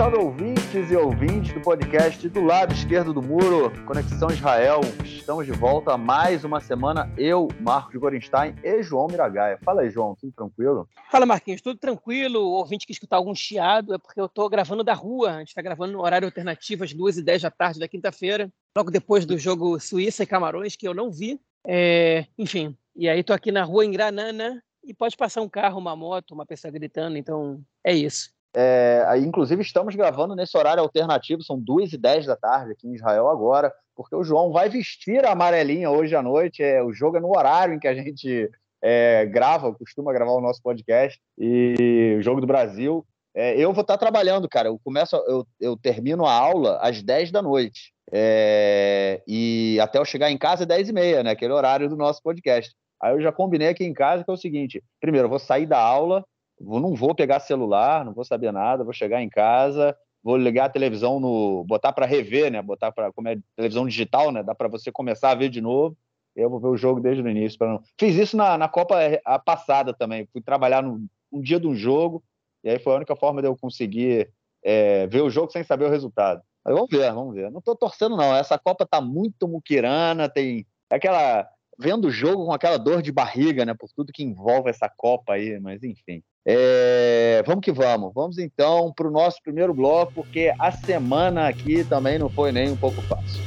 [0.00, 4.80] salve ouvintes e ouvintes do podcast do lado esquerdo do muro, Conexão Israel.
[5.04, 7.12] Estamos de volta mais uma semana.
[7.18, 9.58] Eu, Marcos Gorenstein e João Miragaia.
[9.62, 10.88] Fala aí, João, tudo tranquilo?
[11.10, 12.40] Fala, Marquinhos, tudo tranquilo.
[12.40, 15.32] O ouvinte que escutar algum chiado é porque eu estou gravando da rua.
[15.32, 18.50] A gente está gravando no horário alternativo às 2 e 10 da tarde da quinta-feira,
[18.74, 21.38] logo depois do jogo Suíça e Camarões, que eu não vi.
[21.66, 22.24] É...
[22.38, 25.94] Enfim, e aí estou aqui na rua em Granana e pode passar um carro, uma
[25.94, 28.30] moto, uma pessoa gritando, então é isso.
[28.54, 32.94] É, inclusive, estamos gravando nesse horário alternativo, são 2 e 10 da tarde aqui em
[32.94, 36.62] Israel agora, porque o João vai vestir a amarelinha hoje à noite.
[36.62, 38.50] É, o jogo é no horário em que a gente
[38.82, 43.06] é, grava, costuma gravar o nosso podcast, e o jogo do Brasil.
[43.34, 44.68] É, eu vou estar trabalhando, cara.
[44.68, 47.92] Eu começo, eu, eu termino a aula às 10 da noite.
[48.12, 51.30] É, e até eu chegar em casa é 10 e meia, né?
[51.30, 52.74] Aquele horário do nosso podcast.
[53.00, 55.66] Aí eu já combinei aqui em casa que é o seguinte: primeiro, eu vou sair
[55.66, 56.24] da aula,
[56.60, 60.70] não vou pegar celular, não vou saber nada, vou chegar em casa, vou ligar a
[60.70, 62.60] televisão no, botar para rever, né?
[62.60, 64.42] Botar para como é televisão digital, né?
[64.42, 65.96] Dá para você começar a ver de novo.
[66.36, 67.58] Eu vou ver o jogo desde o início.
[67.66, 67.82] Não...
[67.98, 70.28] Fiz isso na, na Copa a passada também.
[70.32, 72.22] Fui trabalhar no, um dia de um jogo
[72.62, 74.30] e aí foi a única forma de eu conseguir
[74.62, 76.42] é, ver o jogo sem saber o resultado.
[76.64, 77.50] Mas vamos ver, vamos ver.
[77.50, 78.34] Não estou torcendo não.
[78.34, 81.48] Essa Copa tá muito muquirana, tem aquela
[81.80, 83.74] vendo o jogo com aquela dor de barriga, né?
[83.74, 86.22] Por tudo que envolve essa Copa aí, mas enfim.
[86.46, 88.12] É, vamos que vamos.
[88.14, 92.70] Vamos então para o nosso primeiro bloco, porque a semana aqui também não foi nem
[92.70, 93.40] um pouco fácil.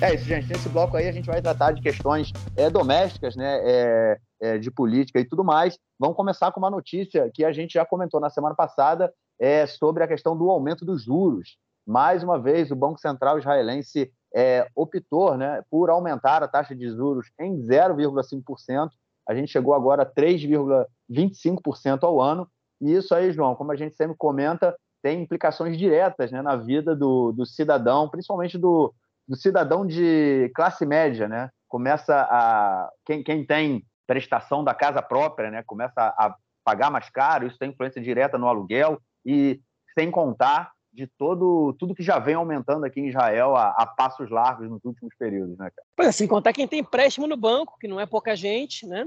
[0.00, 0.48] É isso, gente.
[0.48, 3.60] Nesse bloco aí a gente vai tratar de questões é, domésticas, né?
[3.64, 5.78] É, é, de política e tudo mais.
[5.98, 10.02] Vamos começar com uma notícia que a gente já comentou na semana passada é, sobre
[10.02, 11.56] a questão do aumento dos juros.
[11.86, 16.88] Mais uma vez, o Banco Central israelense é, optou né, por aumentar a taxa de
[16.88, 18.90] juros em 0,5%.
[19.28, 22.48] A gente chegou agora a 3,25% ao ano.
[22.80, 26.94] E isso aí, João, como a gente sempre comenta, tem implicações diretas né, na vida
[26.96, 28.92] do, do cidadão, principalmente do,
[29.28, 31.28] do, cidadão de classe média.
[31.28, 31.50] Né?
[31.68, 32.90] Começa a.
[33.04, 37.70] Quem, quem tem prestação da casa própria né, começa a pagar mais caro, isso tem
[37.70, 39.60] influência direta no aluguel, e
[39.94, 44.30] sem contar de todo tudo que já vem aumentando aqui em Israel a, a passos
[44.30, 45.86] largos nos últimos períodos, né, cara?
[45.96, 49.04] Pois é, sem contar quem tem empréstimo no banco, que não é pouca gente, né?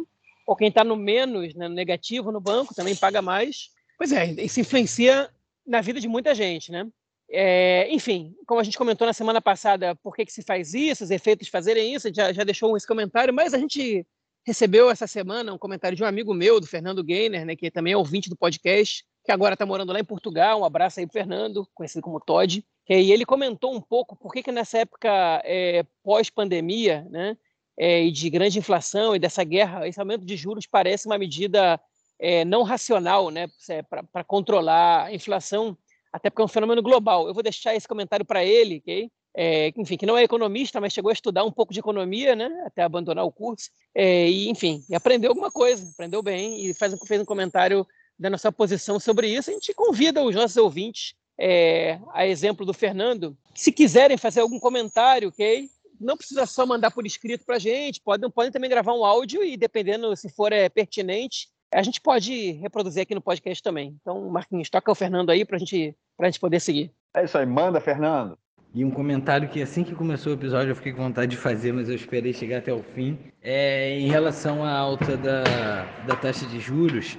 [0.48, 3.70] Ou quem está no menos, né, no negativo no banco, também paga mais.
[3.98, 5.30] Pois é, isso influencia
[5.66, 6.88] na vida de muita gente, né?
[7.30, 11.04] É, enfim, como a gente comentou na semana passada, por que, que se faz isso,
[11.04, 14.06] os efeitos de fazerem isso, já, já deixou esse comentário, mas a gente
[14.46, 17.94] recebeu essa semana um comentário de um amigo meu, do Fernando Gainer, né, que também
[17.94, 20.62] é ouvinte do podcast, que agora está morando lá em Portugal.
[20.62, 22.64] Um abraço aí, Fernando, conhecido como Todd.
[22.88, 25.10] E ele comentou um pouco por que, que nessa época
[25.44, 27.36] é, pós-pandemia, né,
[27.78, 31.82] é, e de grande inflação e dessa guerra, esse aumento de juros parece uma medida
[32.20, 33.48] é, não racional, né,
[33.90, 35.76] para controlar a inflação,
[36.14, 37.28] até porque é um fenômeno global.
[37.28, 39.12] Eu vou deixar esse comentário para ele, ok?
[39.38, 42.50] É, enfim, que não é economista, mas chegou a estudar um pouco de economia, né,
[42.68, 46.96] até abandonar o curso, é, e enfim, e aprendeu alguma coisa, aprendeu bem e faz,
[47.06, 47.86] fez um comentário
[48.18, 52.74] da nossa posição sobre isso, a gente convida os nossos ouvintes, é, a exemplo do
[52.74, 55.70] Fernando, se quiserem fazer algum comentário, ok?
[56.00, 59.44] Não precisa só mandar por escrito para a gente, podem, podem também gravar um áudio
[59.44, 63.98] e, dependendo se for é, pertinente, a gente pode reproduzir aqui no podcast também.
[64.02, 66.92] Então, Marquinhos, toca o Fernando aí para gente, a gente poder seguir.
[67.14, 68.38] É isso aí, manda, Fernando.
[68.74, 71.72] E um comentário que assim que começou o episódio eu fiquei com vontade de fazer,
[71.72, 73.18] mas eu esperei chegar até o fim.
[73.42, 77.18] É em relação à alta da, da taxa de juros,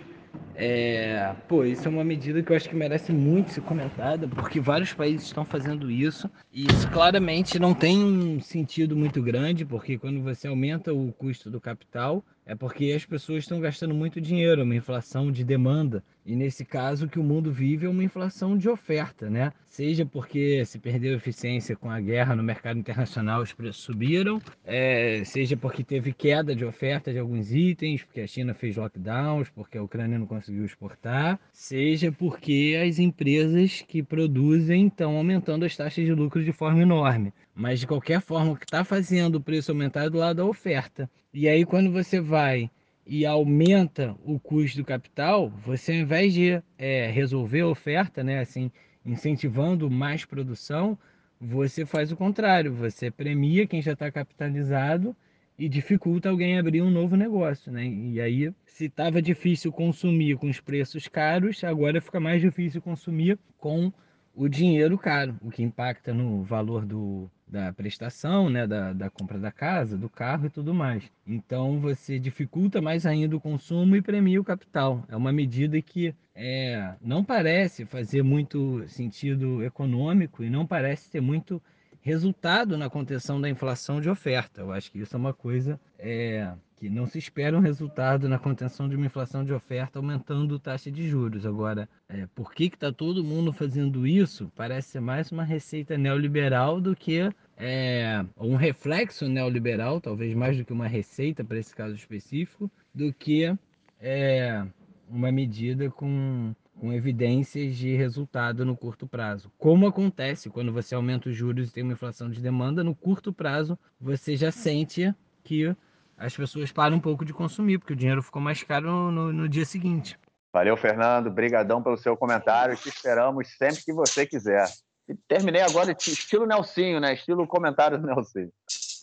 [0.54, 4.58] é, pô, isso é uma medida que eu acho que merece muito ser comentada, porque
[4.58, 9.98] vários países estão fazendo isso, e isso claramente não tem um sentido muito grande, porque
[9.98, 14.62] quando você aumenta o custo do capital, é porque as pessoas estão gastando muito dinheiro,
[14.62, 16.02] uma inflação de demanda.
[16.26, 19.52] E nesse caso, o que o mundo vive é uma inflação de oferta, né?
[19.68, 25.22] Seja porque se perdeu eficiência com a guerra no mercado internacional, os preços subiram, é,
[25.24, 29.78] seja porque teve queda de oferta de alguns itens, porque a China fez lockdowns, porque
[29.78, 36.04] a Ucrânia não conseguiu exportar, seja porque as empresas que produzem estão aumentando as taxas
[36.04, 37.32] de lucro de forma enorme.
[37.54, 40.44] Mas de qualquer forma, o que está fazendo o preço aumentar é do lado da
[40.44, 41.08] oferta.
[41.32, 42.68] E aí, quando você vai
[43.06, 48.40] e aumenta o custo do capital, você ao invés de é, resolver a oferta, né,
[48.40, 48.70] assim,
[49.04, 50.98] incentivando mais produção,
[51.40, 55.14] você faz o contrário, você premia quem já está capitalizado
[55.58, 57.86] e dificulta alguém abrir um novo negócio, né?
[57.86, 63.38] E aí, se estava difícil consumir com os preços caros, agora fica mais difícil consumir
[63.58, 63.92] com
[64.34, 69.38] o dinheiro caro, o que impacta no valor do, da prestação, né, da, da compra
[69.38, 71.04] da casa, do carro e tudo mais.
[71.26, 75.04] Então você dificulta mais ainda o consumo e premia o capital.
[75.08, 81.20] É uma medida que é, não parece fazer muito sentido econômico e não parece ter
[81.20, 81.62] muito
[82.00, 84.60] resultado na contenção da inflação de oferta.
[84.60, 88.38] Eu acho que isso é uma coisa é, que não se espera um resultado na
[88.38, 91.46] contenção de uma inflação de oferta aumentando taxa de juros.
[91.46, 94.52] Agora, é, por que está todo mundo fazendo isso?
[94.54, 100.64] Parece ser mais uma receita neoliberal do que é, um reflexo neoliberal, talvez mais do
[100.64, 103.56] que uma receita para esse caso específico, do que
[103.98, 104.64] é,
[105.08, 109.50] uma medida com com evidências de resultado no curto prazo.
[109.56, 113.32] Como acontece quando você aumenta os juros e tem uma inflação de demanda, no curto
[113.32, 115.10] prazo você já sente
[115.42, 115.74] que
[116.16, 119.48] as pessoas param um pouco de consumir, porque o dinheiro ficou mais caro no, no
[119.48, 120.18] dia seguinte.
[120.52, 121.30] Valeu, Fernando.
[121.30, 122.76] Brigadão pelo seu comentário.
[122.76, 124.66] Te esperamos sempre que você quiser.
[125.08, 127.14] E terminei agora estilo Nelsinho, né?
[127.14, 128.50] Estilo comentário do Nelsinho.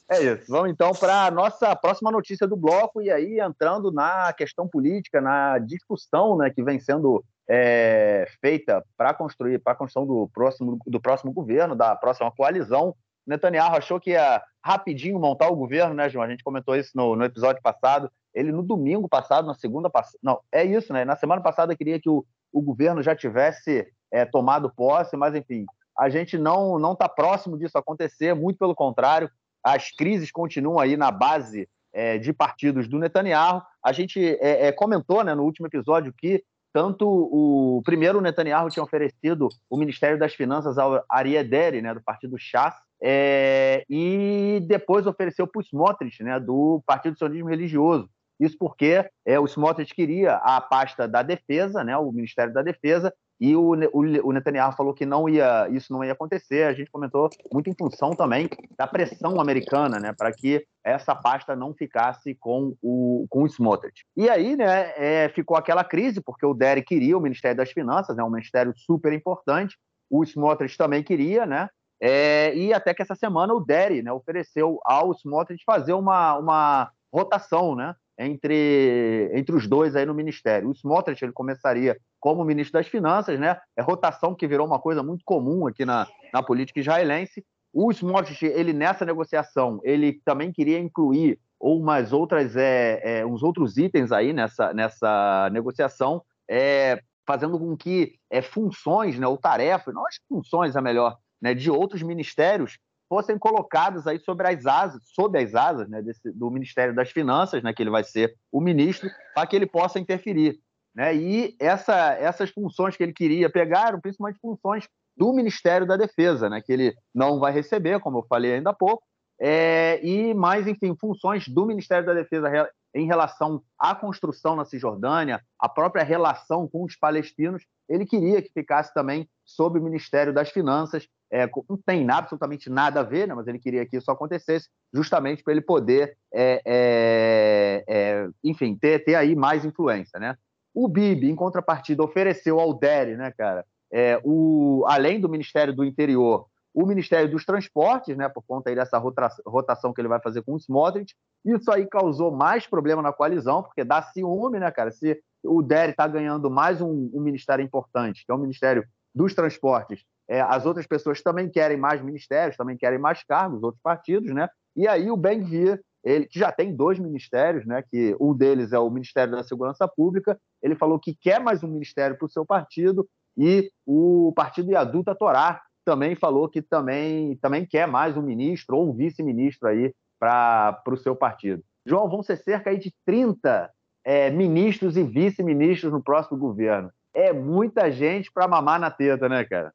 [0.09, 0.45] É isso.
[0.49, 5.21] Vamos então para a nossa próxima notícia do bloco, e aí entrando na questão política,
[5.21, 10.77] na discussão né, que vem sendo é, feita para construir, para a construção do próximo,
[10.85, 12.95] do próximo governo, da próxima coalizão.
[13.25, 16.23] Netanyahu achou que ia rapidinho montar o governo, né, João?
[16.23, 18.11] A gente comentou isso no, no episódio passado.
[18.33, 20.17] Ele, no domingo passado, na segunda passada.
[20.21, 21.05] Não, é isso, né?
[21.05, 25.65] Na semana passada queria que o, o governo já tivesse é, tomado posse, mas, enfim,
[25.97, 29.29] a gente não não está próximo disso acontecer, muito pelo contrário.
[29.63, 33.61] As crises continuam aí na base é, de partidos do Netanyahu.
[33.83, 36.43] A gente é, é comentou né, no último episódio que
[36.73, 42.01] tanto o primeiro Netanyahu tinha oferecido o Ministério das Finanças ao Ari Ederi, né, do
[42.01, 42.73] partido Shas,
[43.05, 48.09] é, e depois ofereceu para o Smotrich, né, do Partido Sionismo Religioso.
[48.39, 53.13] Isso porque é, o Smotrich queria a pasta da defesa, né, o Ministério da Defesa,
[53.41, 56.63] e o, o, o, Netanyahu falou que não ia, isso não ia acontecer.
[56.63, 58.47] A gente comentou muito em função também
[58.77, 64.05] da pressão americana, né, para que essa pasta não ficasse com o, com o Smotrich.
[64.15, 68.15] E aí, né, é, ficou aquela crise, porque o Derek queria o Ministério das Finanças,
[68.15, 69.77] né, um ministério super importante,
[70.09, 71.67] o Smotrich também queria, né,
[72.01, 76.91] é, e até que essa semana o Derry né, ofereceu ao Smotrich fazer uma, uma
[77.13, 80.69] rotação, né, entre, entre os dois aí no ministério.
[80.69, 83.59] O Smotrich ele começaria como ministro das Finanças, né?
[83.75, 87.43] É rotação que virou uma coisa muito comum aqui na, na política israelense.
[87.73, 93.77] O Smotrich, ele nessa negociação, ele também queria incluir umas outras, é, é, uns outros
[93.77, 100.05] itens aí nessa, nessa negociação, é, fazendo com que é, funções, né, ou tarefas, não
[100.05, 102.79] acho que funções é melhor, né, de outros ministérios
[103.09, 107.61] fossem colocados aí sobre as asas, sob as asas né, desse, do Ministério das Finanças,
[107.61, 110.57] né, que ele vai ser o ministro, para que ele possa interferir.
[110.95, 111.13] Né?
[111.13, 114.87] E essa, essas funções que ele queria pegar principalmente funções
[115.17, 118.73] do Ministério da Defesa, né, que ele não vai receber, como eu falei ainda há
[118.73, 119.03] pouco,
[119.37, 122.47] é, e mais, enfim, funções do Ministério da Defesa
[122.93, 128.51] em relação à construção na Cisjordânia, a própria relação com os palestinos, ele queria que
[128.53, 131.07] ficasse também sob o Ministério das Finanças.
[131.31, 135.43] É, não tem absolutamente nada a ver, né, mas ele queria que isso acontecesse, justamente
[135.43, 140.19] para ele poder, é, é, é, enfim, ter, ter aí mais influência.
[140.19, 140.37] Né?
[140.73, 145.83] O Bibi, em contrapartida, ofereceu ao Deri, né, cara, é, o, além do Ministério do
[145.83, 148.97] Interior, o Ministério dos Transportes, né, por conta dessa
[149.45, 151.15] rotação que ele vai fazer com o Smotrich.
[151.45, 154.91] Isso aí causou mais problema na coalizão, porque dá ciúme, né, cara?
[154.91, 158.83] Se o Deri está ganhando mais um, um, ministério importante, que é o Ministério
[159.13, 163.81] dos Transportes, é, as outras pessoas também querem mais ministérios, também querem mais cargos, outros
[163.81, 164.49] partidos, né?
[164.75, 167.83] E aí o Ben-Gvir, ele que já tem dois ministérios, né?
[167.83, 171.67] Que um deles é o Ministério da Segurança Pública, ele falou que quer mais um
[171.67, 173.07] ministério para o seu partido
[173.37, 178.89] e o partido Yaduta Torá também falou que também, também quer mais um ministro ou
[178.89, 181.63] um vice-ministro aí para o seu partido.
[181.85, 183.69] João, vão ser cerca aí de 30
[184.05, 186.89] é, ministros e vice-ministros no próximo governo.
[187.13, 189.73] É muita gente para mamar na teta, né, cara?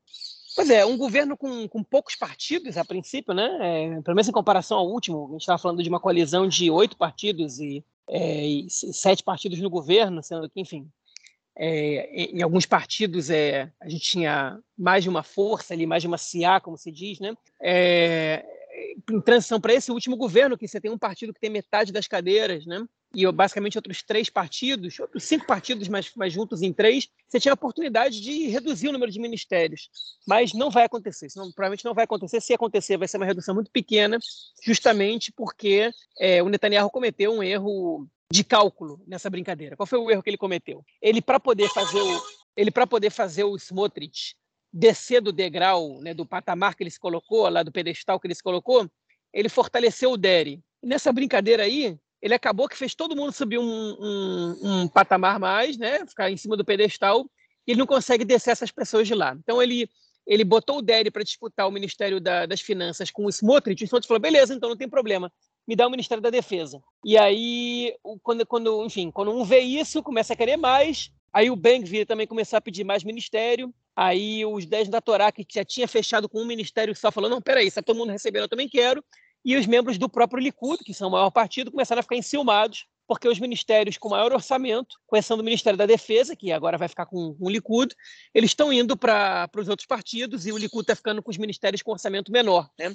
[0.56, 3.58] Pois é, um governo com, com poucos partidos, a princípio, né?
[3.60, 6.68] É, pelo menos em comparação ao último, a gente estava falando de uma coalizão de
[6.70, 10.88] oito partidos e, é, e, sete partidos no governo, sendo que, enfim,
[11.58, 16.06] é, em alguns partidos é, a gente tinha mais de uma força ali, mais de
[16.06, 17.34] uma CIA, como se diz, né?
[17.60, 18.44] É,
[19.10, 22.06] em transição para esse último governo, que você tem um partido que tem metade das
[22.06, 22.86] cadeiras, né?
[23.12, 27.52] E basicamente outros três partidos, outros cinco partidos, mas, mas juntos em três, você tinha
[27.52, 29.90] a oportunidade de reduzir o número de ministérios.
[30.26, 32.40] Mas não vai acontecer, senão, provavelmente não vai acontecer.
[32.40, 34.18] Se acontecer, vai ser uma redução muito pequena,
[34.62, 39.76] justamente porque é, o Netanyahu cometeu um erro de cálculo nessa brincadeira.
[39.76, 40.84] Qual foi o erro que ele cometeu?
[41.00, 42.22] Ele para poder fazer o
[42.56, 44.34] ele para poder fazer o Smotrich
[44.72, 48.34] descer do degrau, né, do patamar que ele se colocou, lá do pedestal que ele
[48.34, 48.90] se colocou,
[49.32, 50.60] ele fortaleceu o Deri.
[50.82, 55.38] E nessa brincadeira aí, ele acabou que fez todo mundo subir um, um, um, patamar
[55.38, 57.30] mais, né, ficar em cima do pedestal,
[57.64, 59.36] e ele não consegue descer essas pessoas de lá.
[59.38, 59.88] Então ele
[60.26, 63.86] ele botou o Deri para disputar o Ministério da, das Finanças com o Smotrich, o
[63.86, 65.32] Smotrich falou, beleza, então não tem problema,
[65.68, 66.82] me dá o Ministério da Defesa.
[67.04, 71.56] E aí, quando, quando, enfim, quando um vê isso, começa a querer mais, aí o
[71.56, 75.88] Ben-Gvir também começou a pedir mais ministério, Aí os 10 da Torá, que já tinha
[75.88, 79.04] fechado com um ministério só, falou: não, peraí, se todo mundo recebendo, eu também quero.
[79.44, 82.86] E os membros do próprio Likud, que são o maior partido, começaram a ficar enciumados,
[83.08, 86.86] porque os ministérios com maior orçamento, com exceção do Ministério da Defesa, que agora vai
[86.86, 87.92] ficar com, o Likud,
[88.32, 91.82] eles estão indo para os outros partidos e o Likud está ficando com os ministérios
[91.82, 92.70] com orçamento menor.
[92.78, 92.94] Né?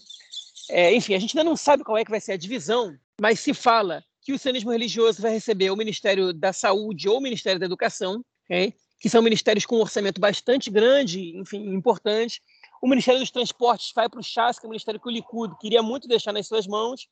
[0.69, 3.39] É, enfim, a gente ainda não sabe qual é que vai ser a divisão, mas
[3.39, 7.59] se fala que o sionismo religioso vai receber o Ministério da Saúde ou o Ministério
[7.59, 8.73] da Educação, okay?
[8.99, 12.41] que são ministérios com um orçamento bastante grande, enfim, importante.
[12.81, 15.53] O Ministério dos Transportes vai para o Chas, que é o ministério que o Likud
[15.59, 17.09] queria muito deixar nas suas mãos.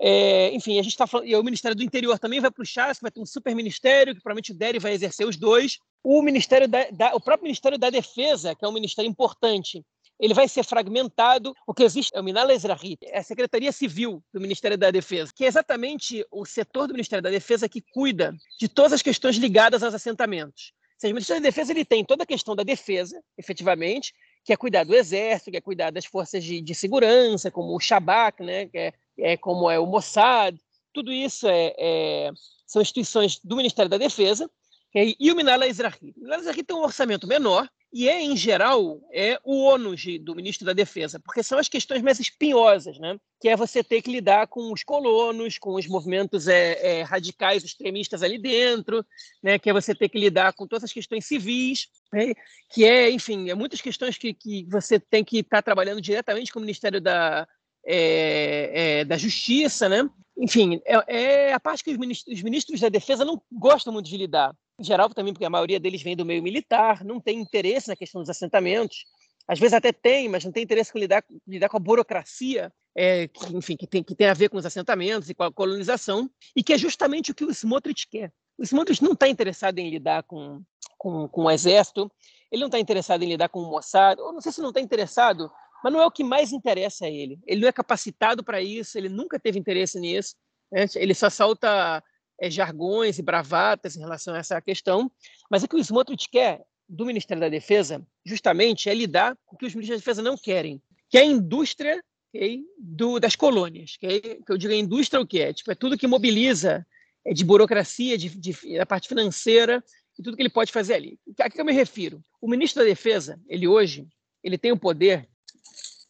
[0.00, 1.26] É, enfim, a gente está falando.
[1.26, 3.56] E o Ministério do Interior também vai para o Chas, que vai ter um super
[3.56, 5.78] ministério, que provavelmente o Deri vai exercer os dois.
[6.04, 9.84] O, ministério da, da, o próprio Ministério da Defesa, que é um ministério importante,
[10.18, 11.54] ele vai ser fragmentado.
[11.66, 15.32] O que existe é o Minal Ezrahi, é a Secretaria Civil do Ministério da Defesa,
[15.34, 19.36] que é exatamente o setor do Ministério da Defesa que cuida de todas as questões
[19.36, 20.72] ligadas aos assentamentos.
[20.98, 24.56] Seja, o Ministério da Defesa ele tem toda a questão da defesa, efetivamente, que é
[24.56, 28.66] cuidar do exército, que é cuidar das forças de, de segurança, como o Shabak, né,
[28.66, 30.56] que é, é, como é o Mossad,
[30.94, 32.30] tudo isso é, é,
[32.66, 34.50] são instituições do Ministério da Defesa,
[34.94, 36.14] e o Minala Ezrahi.
[36.16, 40.34] O Minala Ezrahi tem um orçamento menor, e é, em geral, é o ônus do
[40.34, 43.16] ministro da Defesa, porque são as questões mais espinhosas, né?
[43.40, 47.64] que é você ter que lidar com os colonos, com os movimentos é, é, radicais
[47.64, 49.02] extremistas ali dentro,
[49.42, 49.58] né?
[49.58, 52.34] que é você ter que lidar com todas as questões civis, né?
[52.70, 56.52] que é, enfim, é muitas questões que, que você tem que estar tá trabalhando diretamente
[56.52, 57.48] com o Ministério da,
[57.82, 60.06] é, é, da Justiça, né?
[60.36, 64.10] Enfim, é, é a parte que os ministros, os ministros da Defesa não gostam muito
[64.10, 67.40] de lidar em geral também porque a maioria deles vem do meio militar, não tem
[67.40, 69.04] interesse na questão dos assentamentos,
[69.48, 73.28] às vezes até tem, mas não tem interesse em lidar, lidar com a burocracia, é,
[73.28, 76.28] que, enfim, que tem, que tem a ver com os assentamentos e com a colonização,
[76.54, 78.32] e que é justamente o que o Smotrich quer.
[78.58, 80.62] O Smotrich não está interessado em lidar com,
[80.98, 82.10] com, com o exército,
[82.50, 84.80] ele não está interessado em lidar com o Mossad, ou não sei se não está
[84.80, 85.50] interessado,
[85.82, 87.38] mas não é o que mais interessa a ele.
[87.46, 90.34] Ele não é capacitado para isso, ele nunca teve interesse nisso,
[90.72, 90.86] né?
[90.96, 92.02] ele só salta
[92.40, 95.10] é, jargões e bravatas em relação a essa questão,
[95.50, 99.58] mas o que o Smotrich quer do Ministério da Defesa, justamente, é lidar com o
[99.58, 102.02] que os ministros da Defesa não querem, que é a indústria
[102.32, 103.96] okay, do, das colônias.
[103.96, 104.20] Okay?
[104.20, 105.52] Que eu digo a indústria o que é?
[105.52, 106.86] Tipo, é tudo que mobiliza
[107.24, 109.82] é, de burocracia, de, de, da parte financeira,
[110.18, 111.18] e tudo que ele pode fazer ali.
[111.38, 112.22] A que eu me refiro?
[112.40, 114.06] O ministro da Defesa, ele hoje,
[114.42, 115.28] ele tem o poder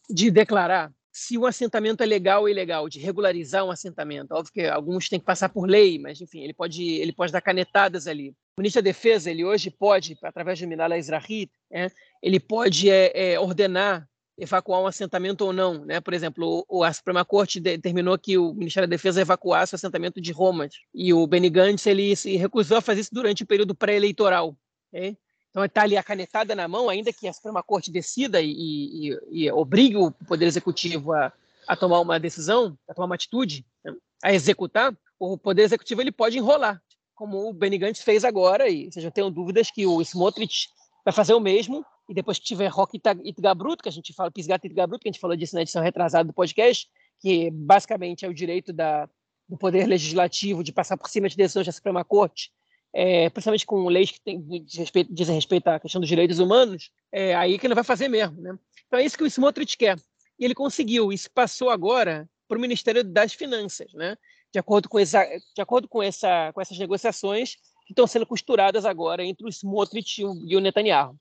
[0.09, 4.33] de declarar se um assentamento é legal ou ilegal, de regularizar um assentamento.
[4.33, 7.41] Óbvio que alguns têm que passar por lei, mas enfim, ele pode, ele pode dar
[7.41, 8.29] canetadas ali.
[8.55, 11.89] O ministro da Defesa, ele hoje pode, através do Minala Israhi, é,
[12.21, 14.07] ele pode é, é, ordenar
[14.37, 15.83] evacuar um assentamento ou não.
[15.83, 15.99] Né?
[15.99, 20.21] Por exemplo, o, a Suprema Corte determinou que o Ministério da Defesa evacuasse o assentamento
[20.21, 23.73] de Roma, e o Benny Gantz ele se recusou a fazer isso durante o período
[23.73, 24.55] pré-eleitoral.
[24.93, 25.17] Okay?
[25.57, 29.19] Então, está ali a canetada na mão, ainda que a Suprema Corte decida e, e,
[29.31, 31.33] e obrigue o Poder Executivo a,
[31.67, 33.91] a, tomar uma decisão, a tomar uma atitude, né,
[34.23, 36.79] a executar, o Poder Executivo ele pode enrolar,
[37.15, 40.67] como o Benny Gantz fez agora, e vocês não tenham dúvidas que o Smotrich
[41.03, 44.67] vai fazer o mesmo, e depois que tiver Rock Itgabruto, que a gente fala, Pisgata
[44.67, 46.87] Itgabruto, que a gente falou disso na edição retrasada do podcast,
[47.19, 49.09] que basicamente é o direito da,
[49.49, 52.51] do Poder Legislativo de passar por cima de decisões da Suprema Corte
[52.99, 56.89] é, principalmente com leis que tem, dizem respeito, diz respeito à questão dos direitos humanos,
[57.11, 58.41] é aí que ele vai fazer mesmo.
[58.41, 58.57] Né?
[58.87, 59.99] Então é isso que o Smotrich quer.
[60.39, 61.13] E ele conseguiu.
[61.13, 64.17] Isso passou agora para o Ministério das Finanças, né?
[64.51, 68.83] de acordo, com, essa, de acordo com, essa, com essas negociações que estão sendo costuradas
[68.83, 71.15] agora entre o Smotrich e o, e o Netanyahu.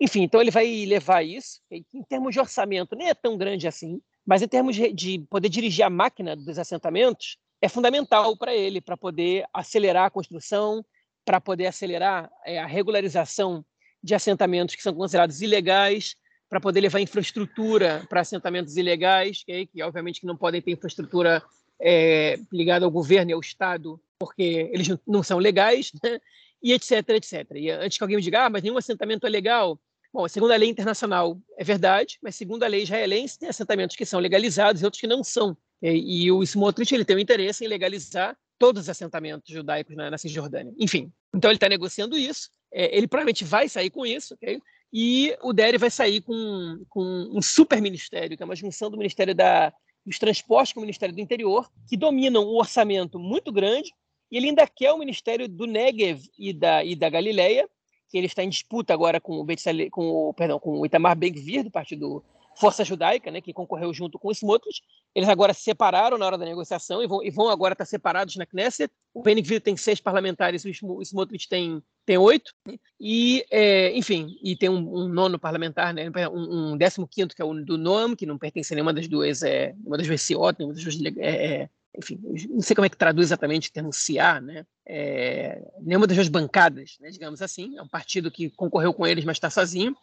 [0.00, 1.60] Enfim, então ele vai levar isso.
[1.72, 5.84] Em termos de orçamento, nem é tão grande assim, mas em termos de poder dirigir
[5.84, 10.84] a máquina dos assentamentos, é fundamental para ele, para poder acelerar a construção,
[11.24, 13.64] para poder acelerar é, a regularização
[14.02, 16.16] de assentamentos que são considerados ilegais,
[16.48, 21.42] para poder levar infraestrutura para assentamentos ilegais, que, que obviamente que não podem ter infraestrutura
[21.80, 26.20] é, ligada ao governo e ao Estado, porque eles não são legais, né?
[26.62, 27.46] e etc, etc.
[27.54, 29.80] E antes que alguém me diga, ah, mas nenhum assentamento é legal.
[30.12, 34.04] Bom, segundo a lei internacional é verdade, mas segundo a lei israelense tem assentamentos que
[34.04, 35.56] são legalizados e outros que não são.
[35.80, 40.08] E, e o Smotrich ele tem o interesse em legalizar todos os assentamentos judaicos na,
[40.08, 40.72] na Cisjordânia.
[40.78, 42.48] Enfim, então ele está negociando isso.
[42.72, 44.34] É, ele provavelmente vai sair com isso.
[44.34, 44.60] Okay?
[44.92, 47.02] e o Deri vai sair com, com
[47.32, 49.72] um super ministério, que é uma junção do Ministério da,
[50.04, 53.92] dos Transportes com o Ministério do Interior, que dominam um orçamento muito grande,
[54.30, 57.68] e ele ainda quer o Ministério do Negev e da, e da Galileia,
[58.08, 59.46] que ele está em disputa agora com o,
[59.90, 62.24] com o, perdão, com o Itamar Ben-Gvir, do partido
[62.60, 64.82] Força Judaica, né, que concorreu junto com o Smotrich.
[65.14, 68.36] Eles agora se separaram na hora da negociação e vão, e vão agora estar separados
[68.36, 68.92] na Knesset.
[69.14, 72.52] O Ben-Gvir tem seis parlamentares, o Smotrich tem, tem oito.
[73.00, 77.40] E, é, enfim, e tem um, um, nono parlamentar, né, um, um décimo quinto, que
[77.40, 80.20] é o do Noam, que não pertence a nenhuma das duas, é, nenhuma das duas
[80.20, 83.72] CIOT, nenhuma das duas é, é enfim, não sei como é que traduz exatamente o
[83.72, 84.64] termo CIA, né?
[84.86, 89.24] É, nenhuma das duas bancadas, né, digamos assim, é um partido que concorreu com eles,
[89.24, 89.96] mas está sozinho.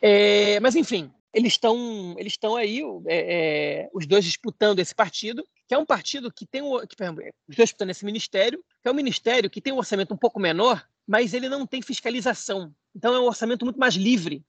[0.00, 5.44] É, mas, enfim, eles estão eles estão aí, é, é, os dois disputando esse partido,
[5.66, 8.90] que é um partido que tem, que, exemplo, os dois disputando esse ministério, que é
[8.90, 12.72] um ministério que tem um orçamento um pouco menor, mas ele não tem fiscalização.
[12.94, 14.42] Então, é um orçamento muito mais livre,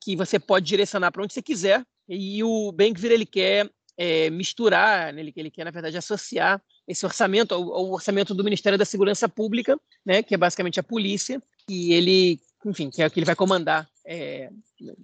[0.00, 1.84] que você pode direcionar para onde você quiser.
[2.08, 7.04] E o Benkvir, ele quer é, misturar, né, ele, ele quer, na verdade, associar esse
[7.04, 11.42] orçamento ao, ao, orçamento do Ministério da Segurança Pública, né, que é basicamente a polícia,
[11.68, 14.50] e ele, enfim, que é o que ele vai comandar é,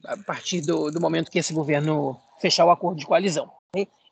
[0.07, 3.51] a partir do, do, momento que esse governo fechar o acordo de coalizão.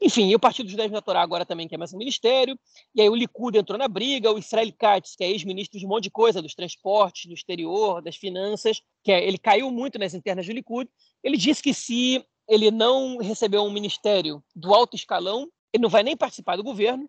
[0.00, 2.58] Enfim, e o Partido Judeu da Torá agora também quer mais um ministério,
[2.94, 5.88] e aí o Likud entrou na briga, o Israel Katz, que é ex-ministro de um
[5.88, 10.12] monte de coisa, dos transportes, do exterior, das finanças, que é, ele caiu muito nas
[10.12, 10.90] internas do Likud,
[11.22, 16.02] ele disse que se ele não recebeu um ministério do alto escalão, ele não vai
[16.02, 17.08] nem participar do governo,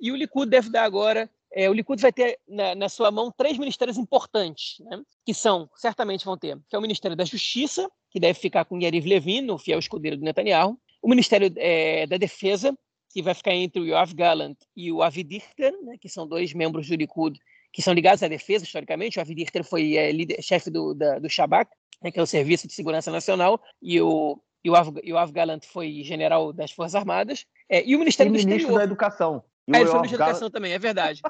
[0.00, 1.30] e o Likud deve dar agora.
[1.52, 5.02] É, o Likud vai ter na, na, sua mão três ministérios importantes, né?
[5.24, 8.80] que são, certamente vão ter, que é o Ministério da Justiça, que deve ficar com
[8.80, 12.76] Yariv Levin, o fiel escudeiro do Netanyahu, o Ministério é, da Defesa,
[13.12, 15.96] que vai ficar entre o Yoav Gallant e o Avi Dichter, né?
[16.00, 17.38] que são dois membros do Likud
[17.72, 19.18] que são ligados à defesa, historicamente.
[19.18, 21.70] O Avi Dichter foi é, líder, chefe do, da, do Shabak,
[22.02, 22.10] né?
[22.10, 25.64] que é o Serviço de Segurança Nacional, e o e o, Av, e o Avgalant
[25.64, 27.46] foi general das Forças Armadas.
[27.68, 28.78] É, e o Ministério e do ministro Exterior.
[28.78, 29.44] da Educação.
[29.70, 31.20] E ah, ele foi ministro da Educação também, é verdade.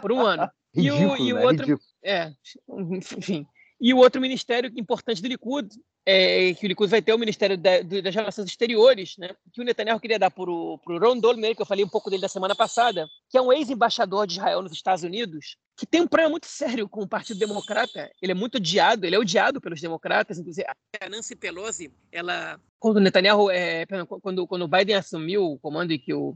[0.00, 0.48] Por um ano.
[0.74, 1.44] ridículo, e o, e o né?
[1.44, 1.66] outro.
[1.66, 1.88] Ridículo.
[2.04, 2.32] É,
[3.18, 3.46] enfim.
[3.80, 5.68] E o outro ministério importante do Likud,
[6.04, 9.64] é, que o Likud vai ter o Ministério da, das Relações Exteriores, né, que o
[9.64, 12.54] Netanyahu queria dar para o Ron Dolmer, que eu falei um pouco dele da semana
[12.54, 16.46] passada, que é um ex-embaixador de Israel nos Estados Unidos, que tem um problema muito
[16.46, 18.10] sério com o Partido Democrata.
[18.20, 20.66] Ele é muito odiado, ele é odiado pelos democratas, inclusive
[21.00, 23.86] a Nancy Pelosi, ela quando o Netanyahu, é,
[24.20, 26.34] quando, quando o Biden assumiu o comando e que o,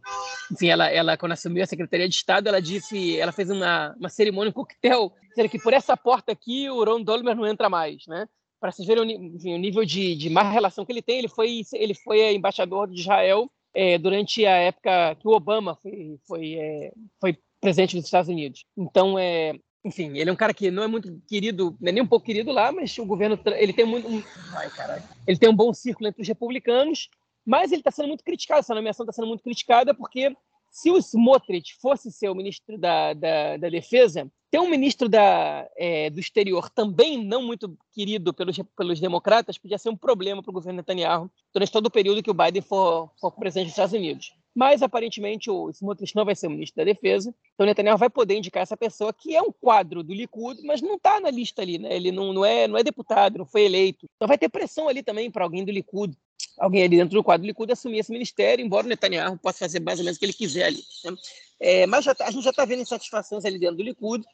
[0.52, 4.08] enfim, ela, ela quando assumiu a Secretaria de Estado, ela disse, ela fez uma, uma
[4.08, 8.06] cerimônia, um coquetel, dizendo que por essa porta aqui o Ron Dolmer não entra mais,
[8.06, 8.28] né?
[8.60, 11.28] Para vocês verem o, enfim, o nível de, de má relação que ele tem, ele
[11.28, 16.54] foi, ele foi embaixador de Israel é, durante a época que o Obama foi, foi,
[16.54, 18.64] é, foi presidente dos Estados Unidos.
[18.76, 22.02] Então, é, enfim, ele é um cara que não é muito querido, não é nem
[22.02, 24.22] um pouco querido lá, mas o governo ele tem muito, um,
[24.54, 27.08] ai, ele tem um bom círculo entre os republicanos,
[27.44, 30.34] mas ele está sendo muito criticado, essa nomeação está sendo muito criticada porque
[30.76, 35.66] se o Smotrich fosse ser o ministro da, da, da Defesa, ter um ministro da,
[35.74, 40.50] é, do exterior também não muito querido pelos, pelos democratas podia ser um problema para
[40.50, 43.94] o governo Netanyahu durante todo o período que o Biden for, for presidente dos Estados
[43.94, 44.34] Unidos.
[44.54, 47.34] Mas, aparentemente, o Smotrich não vai ser o ministro da Defesa.
[47.54, 50.96] Então, Netanyahu vai poder indicar essa pessoa, que é um quadro do Likud, mas não
[50.96, 51.94] está na lista ali, né?
[51.94, 54.06] Ele não, não, é, não é deputado, não foi eleito.
[54.16, 56.16] Então, vai ter pressão ali também para alguém do Likud,
[56.58, 59.98] alguém ali dentro do quadro Likud assumir esse ministério, embora o Netanyahu possa fazer mais
[59.98, 60.82] ou menos o que ele quiser ali.
[61.04, 61.16] Né?
[61.60, 64.24] É, mas já tá, a gente já está vendo insatisfações ali dentro do Likud.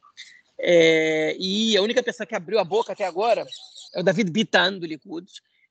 [0.59, 3.45] É, e a única pessoa que abriu a boca até agora
[3.95, 5.27] é o David Bitan, do Likud,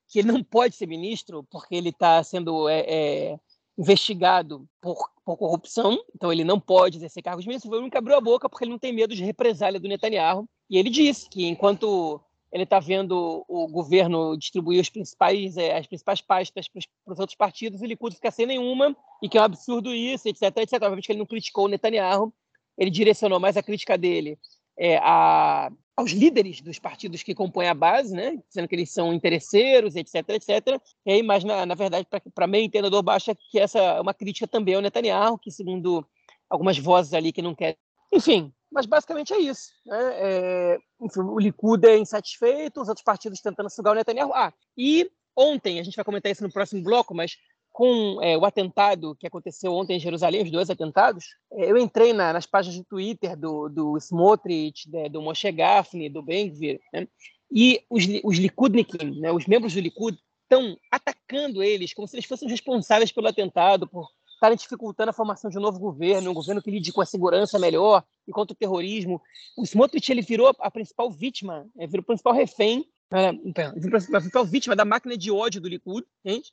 [0.08, 3.39] que ele não pode ser ministro porque ele está sendo é, é
[3.78, 8.17] investigado por, por, corrupção, então ele não pode exercer cargos de ministro, único que abriu
[8.17, 10.48] a boca porque ele não tem medo de represália do Netanyahu.
[10.70, 15.87] E ele disse que enquanto ele está vendo o governo distribuir os principais, é, as
[15.87, 19.45] principais pastas para os outros partidos, o Likud fica sem nenhuma, e que é um
[19.45, 20.73] absurdo isso, etc, etc.
[20.73, 22.33] Obviamente que ele não criticou o Netanyahu,
[22.77, 24.37] ele direcionou mais a crítica dele
[24.77, 29.13] é, a, aos líderes dos partidos que compõem a base, né, dizendo que eles são
[29.13, 30.81] interesseiros, etc, etc.
[31.05, 34.47] E aí, mas, na, na verdade, para meio entendedor, baixa que essa é uma crítica
[34.47, 36.05] também ao Netanyahu, que, segundo
[36.49, 37.77] algumas vozes ali que não querem.
[38.12, 39.69] Enfim, mas basicamente é isso.
[39.86, 40.00] Né?
[40.13, 44.34] É, enfim, o Likud é insatisfeito, os outros partidos tentando sugar o Netanyahu.
[44.34, 47.38] Ah, e ontem, a gente vai comentar isso no próximo bloco, mas
[47.71, 52.12] com é, o atentado que aconteceu ontem em Jerusalém, os dois atentados, é, eu entrei
[52.13, 57.08] na, nas páginas do Twitter do, do Smotrich, né, do Moshe Gafni, do Benvir, né,
[57.50, 62.26] e os, os Likudnikim, né, os membros do Likud, estão atacando eles como se eles
[62.26, 64.10] fossem responsáveis pelo atentado, por
[64.41, 67.60] estarem dificultando a formação de um novo governo, um governo que lide com a segurança
[67.60, 69.21] melhor e contra o terrorismo.
[69.56, 72.84] O Smotrich ele virou a principal vítima, é, virou o principal refém
[74.15, 76.51] o principal vítima da máquina de ódio do Likud, gente.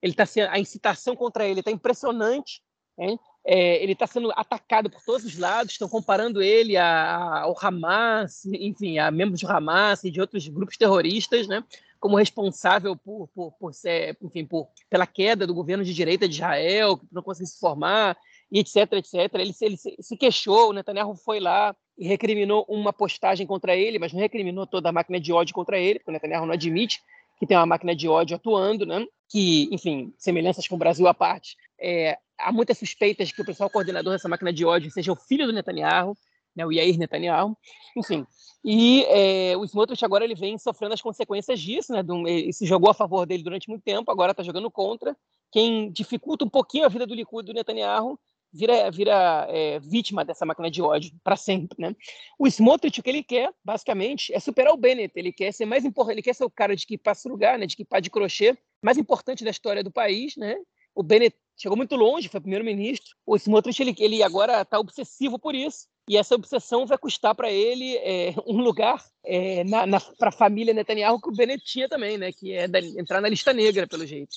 [0.00, 2.62] Ele tá sendo, a incitação contra ele está impressionante.
[2.98, 3.18] Hein?
[3.44, 8.46] É, ele está sendo atacado por todos os lados, estão comparando ele a, ao Hamas,
[8.46, 11.62] enfim, a membros do Hamas e de outros grupos terroristas, né?
[12.00, 16.34] Como responsável por, por, por ser, enfim, por, pela queda do governo de direita de
[16.34, 18.16] Israel, que não conseguiu se formar,
[18.50, 19.34] e etc, etc.
[19.34, 24.12] Ele, ele se queixou, o Netanyahu foi lá e recriminou uma postagem contra ele, mas
[24.12, 27.00] não recriminou toda a máquina de ódio contra ele, porque o Netanyahu não admite
[27.38, 29.04] que tem uma máquina de ódio atuando, né?
[29.28, 33.70] que, enfim, semelhanças com o Brasil à parte, é, há muitas suspeitas que o principal
[33.70, 36.16] coordenador dessa máquina de ódio seja o filho do Netanyahu,
[36.56, 37.56] né, o Yair Netanyahu,
[37.96, 38.26] enfim.
[38.64, 42.04] E é, o Smotrich agora ele vem sofrendo as consequências disso, né?
[42.08, 45.16] Um, ele se jogou a favor dele durante muito tempo, agora está jogando contra.
[45.52, 48.18] Quem dificulta um pouquinho a vida do Likud do Netanyahu
[48.52, 51.94] vira, vira é, vítima dessa máquina de ódio para sempre, né?
[52.36, 55.12] O Smotrich o que ele quer, basicamente, é superar o Bennett.
[55.14, 57.66] Ele quer ser mais importante, ele quer ser o cara de que passa lugar, né?
[57.66, 60.56] De que pá de crochê mais importante da história do país, né?
[60.92, 63.14] O Bennett chegou muito longe, foi primeiro-ministro.
[63.24, 67.50] O Smotrich ele, ele agora está obsessivo por isso e essa obsessão vai custar para
[67.50, 69.64] ele é, um lugar é,
[70.18, 72.32] para a família Netanyahu que o Bennett tinha também, né?
[72.32, 74.34] Que é da, entrar na lista negra, pelo jeito.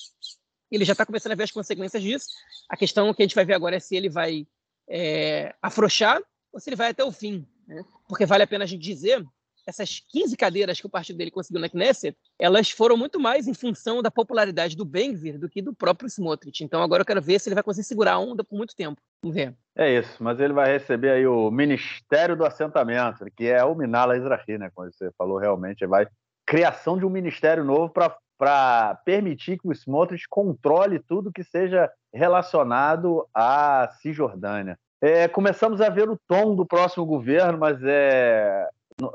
[0.70, 2.26] Ele já está começando a ver as consequências disso.
[2.68, 4.46] A questão que a gente vai ver agora é se ele vai
[4.88, 6.20] é, afrouxar
[6.52, 7.46] ou se ele vai até o fim.
[7.66, 7.84] Né?
[8.08, 9.24] Porque vale a pena a gente dizer
[9.66, 13.54] essas 15 cadeiras que o partido dele conseguiu na Knesset, elas foram muito mais em
[13.54, 16.64] função da popularidade do Benvir do que do próprio Smotrich.
[16.64, 19.00] Então agora eu quero ver se ele vai conseguir segurar a onda por muito tempo.
[19.22, 19.54] Vamos ver.
[19.76, 24.16] É isso, mas ele vai receber aí o Ministério do Assentamento, que é o Minala
[24.16, 24.70] Israhi, né?
[24.74, 26.06] Como você falou, realmente vai
[26.46, 27.92] criação de um ministério novo
[28.36, 34.76] para permitir que o Smotrich controle tudo que seja relacionado à Cisjordânia.
[35.00, 38.68] É, começamos a ver o tom do próximo governo, mas é,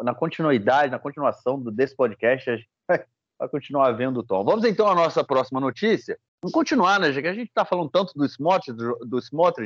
[0.03, 2.69] na continuidade, na continuação desse podcast, a gente
[3.37, 4.43] vai continuar vendo o tom.
[4.43, 6.17] Vamos então à nossa próxima notícia.
[6.41, 9.19] Vamos continuar, né, que a gente está falando tanto do Smotrich, do, do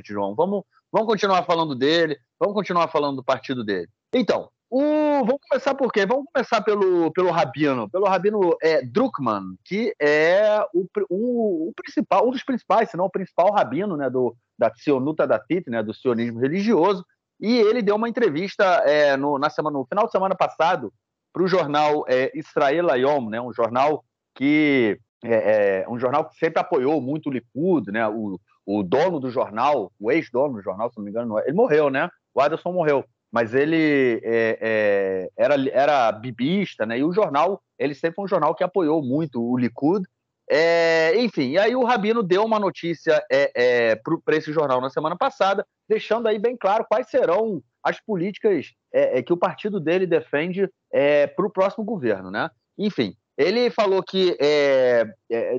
[0.06, 0.36] João.
[0.36, 3.88] Vamos, vamos continuar falando dele, vamos continuar falando do partido dele.
[4.14, 4.82] Então, o,
[5.26, 6.06] vamos começar por quê?
[6.06, 12.28] Vamos começar pelo, pelo Rabino, pelo Rabino é, Druckmann, que é o, o, o, principal,
[12.28, 15.94] um dos principais, se não o principal rabino né, do, da Sionuta Datit, né, do
[15.94, 17.04] sionismo religioso,
[17.40, 20.92] e ele deu uma entrevista é, no, na semana, no final de semana passado
[21.32, 24.04] para o jornal é, Israel Ayom, né, um jornal
[24.36, 29.20] que é, é, um jornal que sempre apoiou muito o Likud, né, o, o dono
[29.20, 32.10] do jornal, o ex-dono do jornal, se não me engano, ele morreu, né?
[32.34, 37.00] O Adelson morreu, mas ele é, é, era, era bibista, né?
[37.00, 40.08] E o jornal, ele sempre foi um jornal que apoiou muito o Likud
[40.52, 45.16] é, enfim, aí o Rabino deu uma notícia é, é, para esse jornal na semana
[45.16, 50.08] passada, deixando aí bem claro quais serão as políticas é, é, que o partido dele
[50.08, 52.50] defende é, para o próximo governo, né?
[52.78, 54.38] Enfim, ele falou que,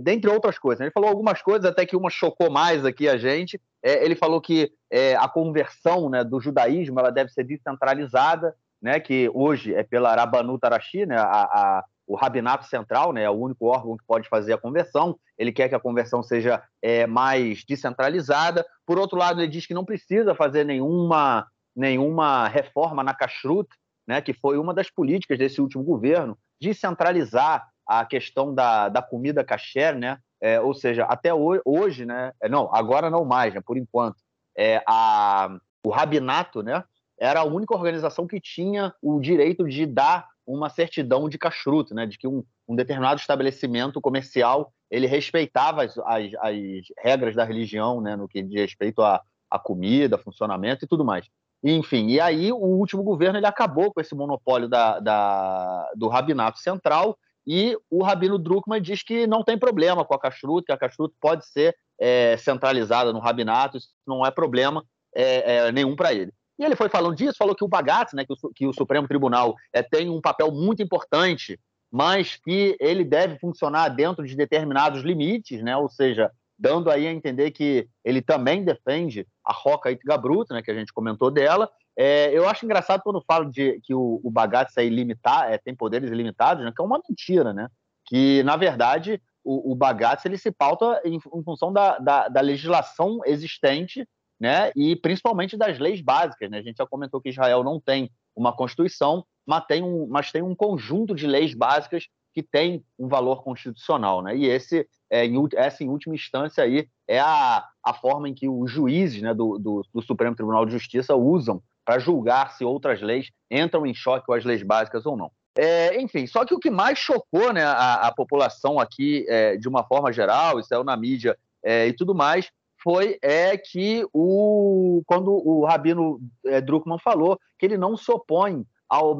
[0.03, 3.16] dentre outras coisas, né, ele falou algumas coisas, até que uma chocou mais aqui a
[3.16, 3.59] gente.
[3.83, 4.70] ele falou que
[5.18, 10.61] a conversão né, do judaísmo ela deve ser descentralizada, né, que hoje é pela Rabanut
[10.62, 14.53] Arashi, né, a, a o Rabinato Central, né, é o único órgão que pode fazer
[14.53, 15.16] a conversão.
[15.38, 18.66] Ele quer que a conversão seja é, mais descentralizada.
[18.85, 23.68] Por outro lado, ele diz que não precisa fazer nenhuma, nenhuma reforma na Kashrut,
[24.09, 29.44] né, que foi uma das políticas desse último governo, descentralizar a questão da, da comida
[29.44, 30.18] kasher, né?
[30.40, 32.33] É, ou seja, até hoje, né?
[32.42, 34.16] É, não, agora não mais, né, por enquanto.
[34.59, 35.49] É, a,
[35.87, 36.83] o Rabinato, né?
[37.20, 42.07] Era a única organização que tinha o direito de dar uma certidão de cachuto, né,
[42.07, 46.57] de que um, um, determinado estabelecimento comercial ele respeitava as, as, as,
[46.99, 51.27] regras da religião, né, no que diz respeito à, à comida, funcionamento e tudo mais.
[51.63, 56.59] Enfim, e aí o último governo ele acabou com esse monopólio da, da, do rabinato
[56.59, 60.79] central e o rabino Druckmann diz que não tem problema com a kashrut, que a
[60.79, 64.85] kashrut pode ser é, centralizada no rabinato, isso não é problema
[65.15, 66.33] é, é, nenhum para ele.
[66.61, 69.09] E ele foi falando disso, falou que o Bagatz, né, que, o, que o Supremo
[69.09, 71.59] Tribunal é, tem um papel muito importante,
[71.90, 77.12] mas que ele deve funcionar dentro de determinados limites, né, ou seja, dando aí a
[77.12, 81.66] entender que ele também defende a Roca Itgabrut, né, que a gente comentou dela.
[81.96, 84.31] É, eu acho engraçado quando falo de que o, o
[84.77, 87.68] é ilimitar, é, tem poderes ilimitados, né, que é uma mentira, né?
[88.05, 89.79] Que, na verdade, o, o
[90.27, 94.07] ele se pauta em, em função da, da, da legislação existente
[94.40, 94.72] né?
[94.74, 96.59] E principalmente das leis básicas, né?
[96.59, 100.42] A gente já comentou que Israel não tem uma constituição, mas tem um, mas tem
[100.42, 104.37] um conjunto de leis básicas que tem um valor constitucional, né?
[104.37, 108.48] E esse, é, em, essa em última instância aí é a, a forma em que
[108.48, 113.03] os juízes, né, do, do, do Supremo Tribunal de Justiça usam para julgar se outras
[113.03, 115.31] leis entram em choque com as leis básicas ou não.
[115.59, 119.68] É, enfim, só que o que mais chocou né, a, a população aqui, é, de
[119.68, 122.48] uma forma geral, isso é na mídia é, e tudo mais,
[122.83, 128.64] foi é que o, quando o Rabino é, Druckmann falou que ele não se opõe
[128.88, 129.16] ao,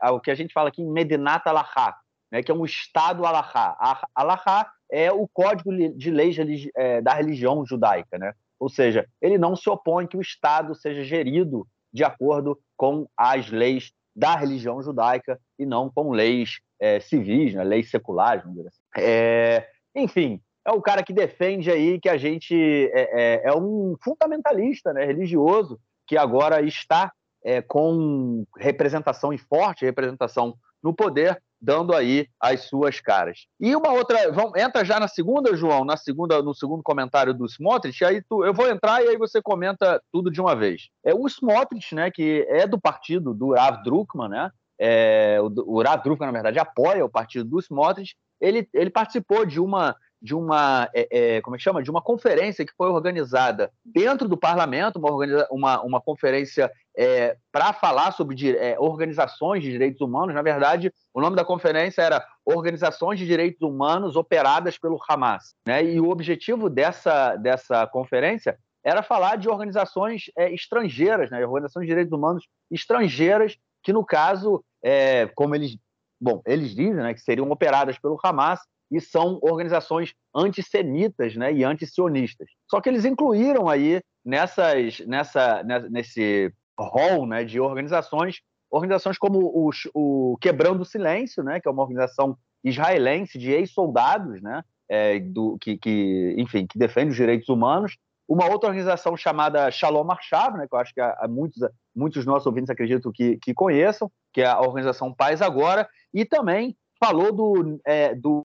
[0.00, 1.96] ao que a gente fala aqui em Medinat Alahá,
[2.30, 3.76] né, que é um Estado Alahá.
[4.14, 6.36] Alahá é o código de leis
[6.76, 8.32] é, da religião judaica, né?
[8.58, 13.50] ou seja, ele não se opõe que o Estado seja gerido de acordo com as
[13.50, 18.68] leis da religião judaica e não com leis é, civis, né, leis seculares, vamos dizer
[18.68, 18.80] assim.
[18.96, 22.54] É, enfim, é o cara que defende aí que a gente
[22.92, 27.10] é, é, é um fundamentalista né, religioso que agora está
[27.42, 33.46] é, com representação e forte representação no poder, dando aí as suas caras.
[33.58, 37.46] E uma outra, vamos, entra já na segunda, João, na segunda, no segundo comentário do
[37.46, 40.88] Smotrich, aí tu, eu vou entrar e aí você comenta tudo de uma vez.
[41.04, 44.50] É o Smotrich, né, que é do partido do Rav Druckmann, né?
[44.78, 48.14] É, o, o Rav Druckmann, na verdade, apoia o partido do Smotrich.
[48.40, 51.82] Ele, ele participou de uma de uma, é, é, como é que chama?
[51.82, 57.72] De uma conferência que foi organizada dentro do parlamento, uma, uma, uma conferência é, para
[57.72, 60.34] falar sobre é, organizações de direitos humanos.
[60.34, 65.54] Na verdade, o nome da conferência era Organizações de Direitos Humanos Operadas pelo Hamas.
[65.66, 65.84] Né?
[65.84, 71.44] E o objetivo dessa, dessa conferência era falar de organizações é, estrangeiras, né?
[71.46, 75.76] organizações de direitos humanos estrangeiras, que no caso, é, como eles,
[76.20, 81.64] bom, eles dizem, né, que seriam operadas pelo Hamas e são organizações antissemitas né, e
[81.64, 82.48] antisionistas.
[82.68, 89.70] Só que eles incluíram aí nessas, nessa, nesse rol né, de organizações, organizações como o,
[89.94, 95.58] o Quebrando o Silêncio, né, que é uma organização israelense de ex-soldados, né, é, do,
[95.58, 97.96] que, que, enfim, que defende os direitos humanos,
[98.28, 101.58] uma outra organização chamada Shalom Marshab, né, que eu acho que há, muitos,
[101.96, 106.76] muitos nossos ouvintes acreditam que, que conheçam, que é a organização Paz Agora, e também
[107.02, 108.46] falou do, é, do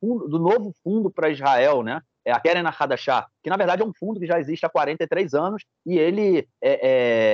[0.00, 2.00] fundo, do novo fundo para Israel, né?
[2.24, 5.32] É a Keren Hadashah, que na verdade é um fundo que já existe há 43
[5.32, 6.88] anos e ele, é,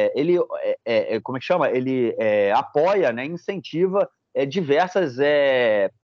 [0.08, 1.70] é, ele é, é, é como é que chama?
[1.70, 4.08] Ele é, apoia, né, incentiva
[4.48, 5.16] diversas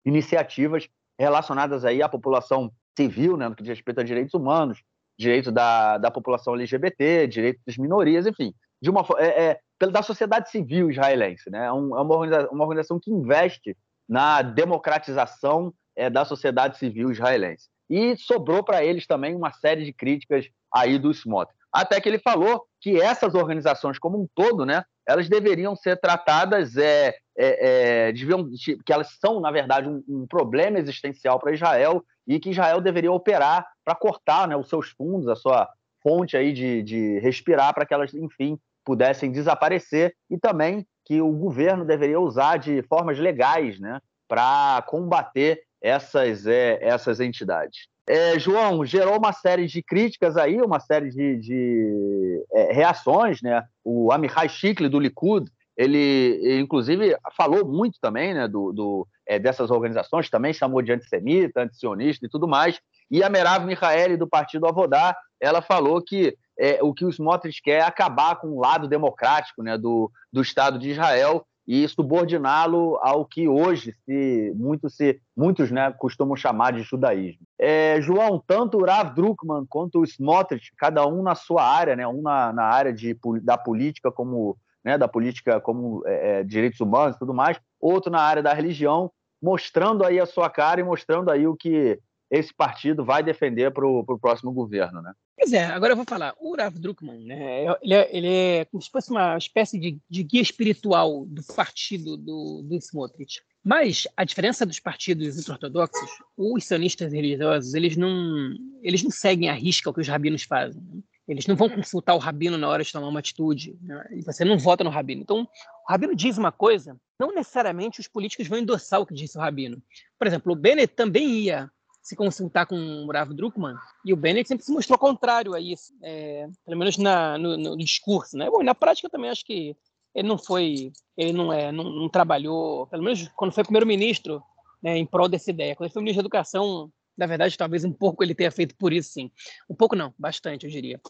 [0.03, 4.81] iniciativas relacionadas aí à população civil, né, no que diz respeito a direitos humanos,
[5.17, 9.59] direito da, da população LGBT, direitos das minorias, enfim, de uma é,
[9.91, 11.65] da sociedade civil israelense, né?
[11.65, 13.75] É uma, organização, uma organização que investe
[14.07, 17.67] na democratização é, da sociedade civil israelense.
[17.89, 21.57] E sobrou para eles também uma série de críticas aí do Smotrich.
[21.71, 26.77] Até que ele falou que essas organizações como um todo, né, elas deveriam ser tratadas,
[26.77, 28.49] é, é, é deviam,
[28.85, 33.11] que elas são, na verdade, um, um problema existencial para Israel e que Israel deveria
[33.11, 35.69] operar para cortar né, os seus fundos, a sua
[36.01, 41.31] fonte aí de, de respirar, para que elas, enfim, pudessem desaparecer e também que o
[41.31, 47.87] governo deveria usar de formas legais né, para combater essas, é, essas entidades.
[48.07, 53.63] É, João, gerou uma série de críticas aí, uma série de, de é, reações, né?
[53.83, 59.69] O Amihai Shikli, do Likud, ele, inclusive, falou muito também né, do, do é, dessas
[59.69, 62.79] organizações, também chamou de antissemita, antisionista e tudo mais.
[63.11, 67.61] E a Merav Michaeli, do Partido Avodá, ela falou que é, o que os Smotrich
[67.61, 72.97] quer é acabar com o lado democrático né, do, do Estado de Israel e subordiná-lo
[73.01, 77.41] ao que hoje se, muito se, muitos né, costumam chamar de judaísmo.
[77.59, 82.07] É, João, tanto o Rav Druckmann quanto o Smotrich, cada um na sua área, né,
[82.07, 86.79] um na, na área de, da política como né, da política como é, é, direitos
[86.79, 90.83] humanos e tudo mais, outro na área da religião, mostrando aí a sua cara e
[90.83, 95.13] mostrando aí o que esse partido vai defender para o próximo governo, né?
[95.37, 96.33] Pois é, agora eu vou falar.
[96.39, 100.23] O Rav Druckmann, né, ele, é, ele é como se fosse uma espécie de, de
[100.23, 103.41] guia espiritual do partido do, do Smotrich.
[103.63, 109.53] Mas a diferença dos partidos ortodoxos, os sionistas religiosos, eles não, eles não seguem a
[109.53, 110.81] risca o que os rabinos fazem.
[110.81, 111.01] Né?
[111.27, 113.77] Eles não vão consultar o rabino na hora de tomar uma atitude.
[113.81, 114.05] Né?
[114.11, 115.21] E você não vota no rabino.
[115.21, 115.39] Então,
[115.87, 119.41] o rabino diz uma coisa, não necessariamente os políticos vão endossar o que disse o
[119.41, 119.81] rabino.
[120.17, 121.69] Por exemplo, o Bennett também ia
[122.05, 125.91] se consultar com o Rav Druckmann, e o Bennett sempre se mostrou contrário a isso,
[126.03, 128.37] é, pelo menos na, no, no, discurso.
[128.37, 128.47] Né?
[128.47, 129.75] Bom, na prática também acho que
[130.13, 134.39] ele não foi, ele não, é, não, não trabalhou, pelo menos quando foi primeiro-ministro,
[134.83, 135.75] né, em prol dessa ideia.
[135.75, 138.93] Quando ele foi ministro da Educação, na verdade, talvez um pouco ele tenha feito por
[138.93, 139.31] isso, sim.
[139.67, 141.01] Um pouco não, bastante, eu diria.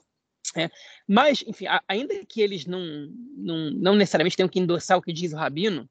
[0.56, 0.70] É,
[1.06, 2.80] mas, enfim, ainda que eles não,
[3.36, 5.90] não, não necessariamente tenham que endossar o que diz o Rabino,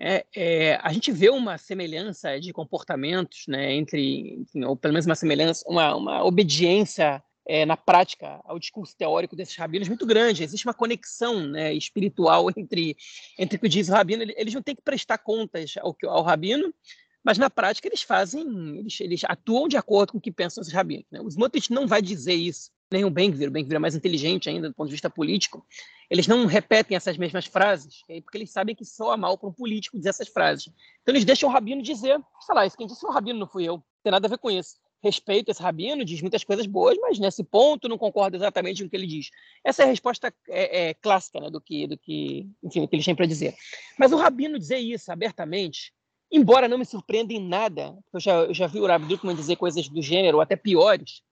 [0.00, 5.06] é, é, a gente vê uma semelhança de comportamentos, né, entre, enfim, ou pelo menos
[5.06, 10.42] uma semelhança, uma, uma obediência é, na prática ao discurso teórico desses rabinos muito grande.
[10.42, 12.96] Existe uma conexão né, espiritual entre,
[13.38, 14.24] entre o que diz o rabino.
[14.36, 16.74] Eles não têm que prestar contas ao, ao rabino,
[17.22, 20.72] mas na prática eles fazem, eles, eles atuam de acordo com o que pensam os
[20.72, 21.06] rabinos.
[21.10, 21.20] Né?
[21.20, 21.28] O
[21.70, 24.88] não vai dizer isso, nem o Ben-Gvir, o Ben-Gvir é mais inteligente ainda do ponto
[24.88, 25.66] de vista político,
[26.10, 29.96] eles não repetem essas mesmas frases, porque eles sabem que soa mal para um político
[29.96, 30.68] dizer essas frases.
[31.02, 33.64] Então eles deixam o rabino dizer, sei lá, isso quem disse o rabino não fui
[33.64, 36.96] eu, não tem nada a ver com isso respeito esse rabino, diz muitas coisas boas,
[36.98, 39.28] mas nesse ponto não concordo exatamente com o que ele diz.
[39.62, 43.04] Essa é a resposta é, é, clássica né, do que, do que, enfim, que eles
[43.04, 43.54] têm para dizer.
[43.98, 45.92] Mas o rabino dizer isso abertamente,
[46.34, 49.54] embora não me surpreenda em nada, eu já, eu já vi o Rabi Druckmann dizer
[49.54, 51.22] coisas do gênero, até piores,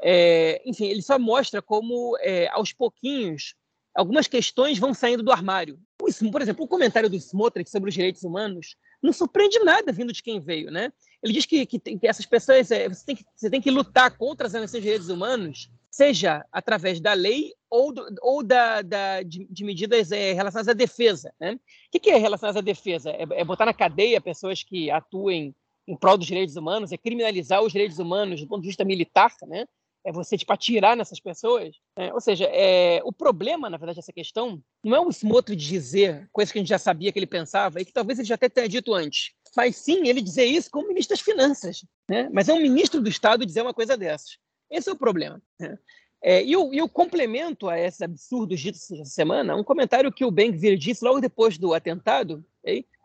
[0.00, 3.54] é, enfim, ele só mostra como, é, aos pouquinhos,
[3.94, 5.78] algumas questões vão saindo do armário.
[5.98, 10.22] Por exemplo, o comentário do Smotrich sobre os direitos humanos não surpreende nada vindo de
[10.22, 10.92] quem veio, né?
[11.22, 14.16] Ele diz que, que, que essas pessoas, é, você, tem que, você tem que lutar
[14.16, 19.22] contra as violações de direitos humanos, seja através da lei ou, do, ou da, da
[19.22, 21.32] de, de, medidas é, relacionadas à defesa.
[21.38, 21.52] Né?
[21.54, 23.10] O que, é relacionadas à defesa?
[23.10, 25.54] É, é, botar na cadeia pessoas que atuem
[25.86, 29.30] em prol dos direitos humanos, é criminalizar os direitos humanos do ponto de vista militar,
[29.46, 29.66] né?
[30.04, 31.76] é você tipo, atirar nessas pessoas.
[31.96, 32.12] Né?
[32.12, 36.50] Ou seja, é, o problema, na verdade, dessa questão não é o Smotrich dizer coisas
[36.50, 38.68] que a gente já sabia que ele pensava e que talvez ele já até tenha
[38.68, 41.84] dito antes mas sim ele dizer isso como ministro das Finanças.
[42.08, 42.28] Né?
[42.32, 44.38] Mas é um ministro do Estado dizer uma coisa dessas.
[44.70, 45.42] Esse é o problema.
[45.58, 45.78] Né?
[46.22, 50.30] É, e, e o complemento a esses absurdos ditos essa semana, um comentário que o
[50.30, 52.42] Ben-Gvir disse logo depois do atentado,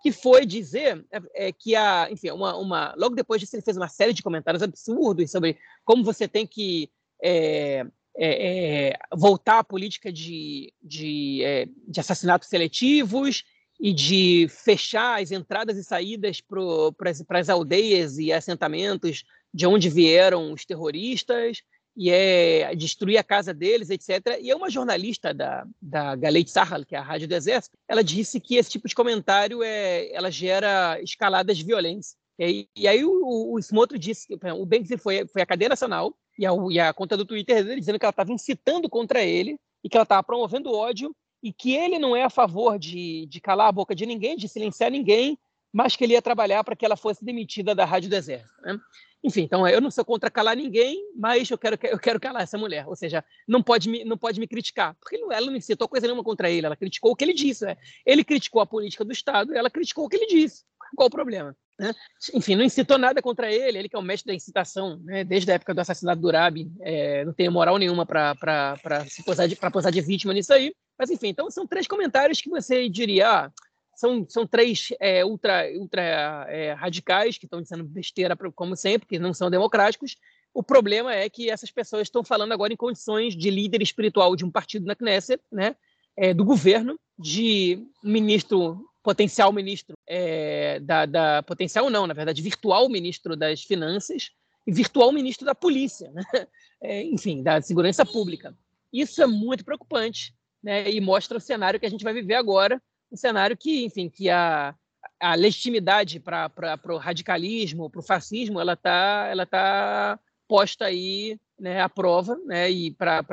[0.02, 3.90] que foi dizer é, que a, enfim, uma, uma, logo depois disso ele fez uma
[3.90, 6.90] série de comentários absurdos sobre como você tem que
[7.22, 7.86] é,
[8.18, 11.42] é voltar à política de, de,
[11.88, 13.44] de assassinatos seletivos
[13.80, 20.54] e de fechar as entradas e saídas para as aldeias e assentamentos de onde vieram
[20.54, 21.62] os terroristas
[21.96, 24.40] e é destruir a casa deles, etc.
[24.42, 28.04] E é uma jornalista da, da Galeit Sahal, que é a rádio do Exército, ela
[28.04, 32.16] disse que esse tipo de comentário é, ela gera escaladas violência.
[32.40, 36.46] E, e aí o, o Smotro disse o Banksy foi, foi à cadeia nacional e
[36.46, 39.90] a, e a conta do Twitter dele dizendo que ela estava incitando contra ele e
[39.90, 43.68] que ela estava promovendo ódio e que ele não é a favor de, de calar
[43.68, 45.38] a boca de ninguém, de silenciar ninguém,
[45.72, 48.62] mas que ele ia trabalhar para que ela fosse demitida da Rádio do Exército.
[48.62, 48.80] Né?
[49.24, 52.58] Enfim, então eu não sou contra calar ninguém, mas eu quero, eu quero calar essa
[52.58, 52.88] mulher.
[52.88, 56.24] Ou seja, não pode me, não pode me criticar, porque ela não citou coisa nenhuma
[56.24, 57.66] contra ele, ela criticou o que ele disse.
[57.66, 57.78] Né?
[58.06, 60.64] Ele criticou a política do Estado, ela criticou o que ele disse.
[60.96, 61.56] Qual o problema?
[61.78, 61.94] Né?
[62.34, 65.24] Enfim, não incitou nada contra ele, ele que é o mestre da incitação, né?
[65.24, 68.36] desde a época do assassinato do Rabi, é, não tem moral nenhuma para
[69.26, 70.74] posar, de, posar de vítima nisso aí.
[70.98, 73.52] Mas, enfim, então são três comentários que você diria, ah,
[74.00, 76.02] são, são três é, ultra, ultra
[76.48, 80.16] é, radicais que estão dizendo besteira, como sempre, que não são democráticos.
[80.54, 84.46] O problema é que essas pessoas estão falando agora em condições de líder espiritual de
[84.46, 85.76] um partido na Knesset, né?
[86.16, 92.88] É, do governo, de ministro, potencial ministro é, da, da, potencial não, na verdade, virtual
[92.90, 94.32] ministro das finanças
[94.66, 96.24] e virtual ministro da polícia, né?
[96.82, 98.56] É, enfim, da segurança pública.
[98.94, 100.34] Isso é muito preocupante,
[100.64, 100.90] né?
[100.90, 104.30] E mostra o cenário que a gente vai viver agora, um cenário que, enfim, que
[104.30, 104.76] a,
[105.20, 111.82] a legitimidade para o radicalismo, para o fascismo, ela está ela tá posta aí né,
[111.82, 112.70] à prova, né?
[112.70, 113.24] E para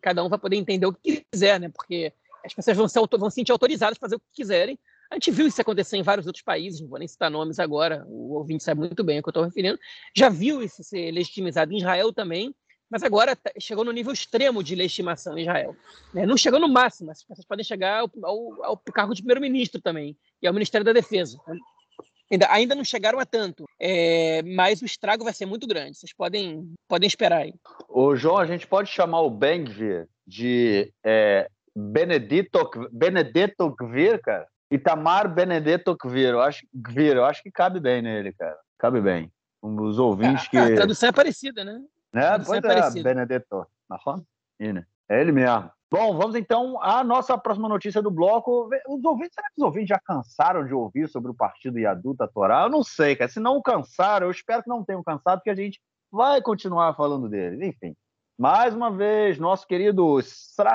[0.00, 1.68] cada um vai poder entender o que quiser, né?
[1.68, 2.12] Porque
[2.44, 4.78] as pessoas vão, ser, vão se sentir autorizadas a fazer o que quiserem.
[5.10, 8.02] A gente viu isso acontecer em vários outros países, não vou nem citar nomes agora,
[8.08, 9.78] o ouvinte sabe muito bem o que eu estou referindo.
[10.16, 12.54] Já viu isso ser legitimizado em Israel também,
[12.92, 15.74] mas agora tá, chegou no nível extremo de legitimação em Israel.
[16.12, 16.26] Né?
[16.26, 20.14] Não chegou no máximo, as pessoas podem chegar ao, ao, ao cargo de primeiro-ministro também,
[20.42, 21.40] e ao Ministério da Defesa.
[22.30, 25.96] Ainda, ainda não chegaram a tanto, é, mas o estrago vai ser muito grande.
[25.96, 27.54] Vocês podem, podem esperar aí.
[27.88, 32.58] Ô, João, a gente pode chamar o Bengvir de é, Benedito,
[32.92, 34.46] Benedetto Gvir, cara?
[34.70, 36.30] Itamar Benedetto Gvir.
[36.30, 38.58] Eu acho, Gvir, eu acho que cabe bem nele, cara.
[38.78, 39.32] Cabe bem.
[39.62, 40.58] Um dos ouvintes que.
[40.58, 41.80] A tradução é parecida, né?
[42.12, 42.38] Né?
[42.44, 43.66] Pois é, Benedetto.
[45.08, 45.70] É ele mesmo.
[45.90, 48.70] Bom, vamos então à nossa próxima notícia do bloco.
[48.88, 52.62] Os ouvintes, será que os ouvintes já cansaram de ouvir sobre o partido Yaduta Torá?
[52.62, 53.30] Eu não sei, cara.
[53.30, 55.78] Se não cansaram, eu espero que não tenham cansado, porque a gente
[56.10, 57.60] vai continuar falando deles.
[57.60, 57.94] Enfim,
[58.38, 60.18] mais uma vez, nosso querido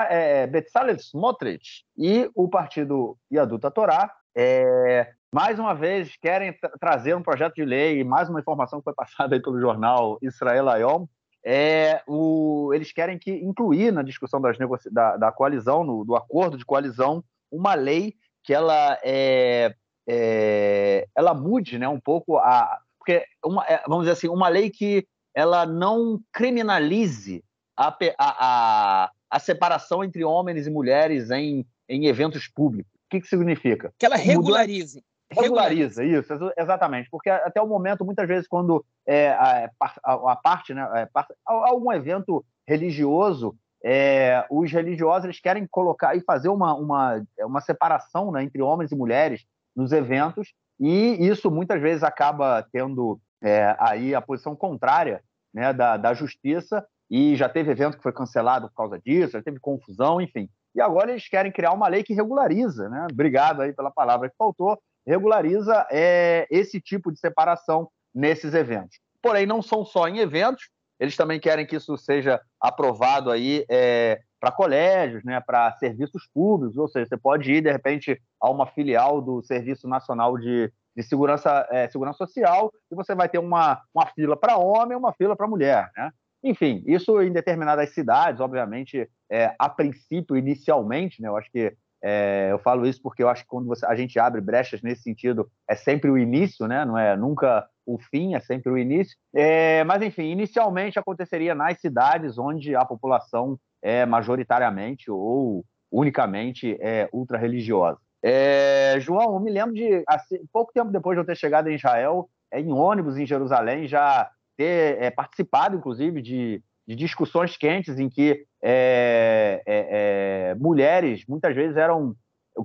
[0.08, 7.22] é, Betzalel Smotrich e o partido Yaduta Torá é, mais uma vez querem trazer um
[7.22, 11.06] projeto de lei, mais uma informação que foi passada aí pelo jornal Israel Ayom,
[11.44, 14.56] é, o, eles querem que incluir na discussão das
[14.90, 19.74] da, da coalizão, no, do acordo de coalizão, uma lei que ela é,
[20.06, 24.68] é, ela mude, né, um pouco a porque uma, é, vamos dizer assim, uma lei
[24.68, 27.42] que ela não criminalize
[27.76, 32.92] a, a, a, separação entre homens e mulheres em, em eventos públicos.
[33.06, 33.94] O que, que significa?
[33.96, 35.02] Que ela regularize.
[35.30, 37.08] Regulariza, isso, exatamente.
[37.10, 39.70] Porque até o momento, muitas vezes, quando é, a,
[40.02, 41.08] a, a parte, né, é,
[41.44, 43.54] algum evento religioso,
[43.84, 48.90] é, os religiosos eles querem colocar e fazer uma, uma, uma separação né, entre homens
[48.90, 49.44] e mulheres
[49.76, 55.22] nos eventos, e isso muitas vezes acaba tendo é, aí a posição contrária
[55.52, 59.42] né, da, da justiça, e já teve evento que foi cancelado por causa disso, já
[59.42, 60.48] teve confusão, enfim.
[60.74, 63.06] E agora eles querem criar uma lei que regulariza, né?
[63.10, 64.78] Obrigado aí pela palavra que faltou,
[65.08, 68.98] regulariza é, esse tipo de separação nesses eventos.
[69.22, 74.20] Porém, não são só em eventos, eles também querem que isso seja aprovado aí é,
[74.40, 78.66] para colégios, né, para serviços públicos, ou seja, você pode ir, de repente, a uma
[78.66, 83.80] filial do Serviço Nacional de, de Segurança, é, Segurança Social e você vai ter uma,
[83.94, 85.90] uma fila para homem e uma fila para mulher.
[85.96, 86.10] Né?
[86.44, 92.48] Enfim, isso em determinadas cidades, obviamente, é, a princípio, inicialmente, né, eu acho que é,
[92.50, 95.50] eu falo isso porque eu acho que quando você, a gente abre brechas nesse sentido,
[95.68, 96.84] é sempre o início, né?
[96.84, 99.16] não é nunca o fim, é sempre o início.
[99.34, 107.08] É, mas, enfim, inicialmente aconteceria nas cidades onde a população é majoritariamente ou unicamente é
[107.12, 107.98] ultra-religiosa.
[108.22, 111.76] É, João, eu me lembro de, assim, pouco tempo depois de eu ter chegado em
[111.76, 117.98] Israel, é, em ônibus em Jerusalém, já ter é, participado, inclusive, de de discussões quentes
[117.98, 122.16] em que é, é, é, mulheres muitas vezes eram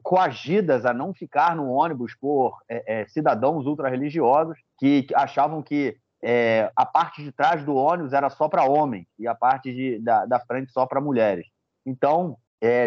[0.01, 6.71] coagidas a não ficar no ônibus por é, é, cidadãos ultra-religiosos que, achavam que é,
[6.73, 10.25] a parte de trás do ônibus era só para homens e a parte de, da,
[10.25, 11.45] da frente só para mulheres.
[11.85, 12.37] Então,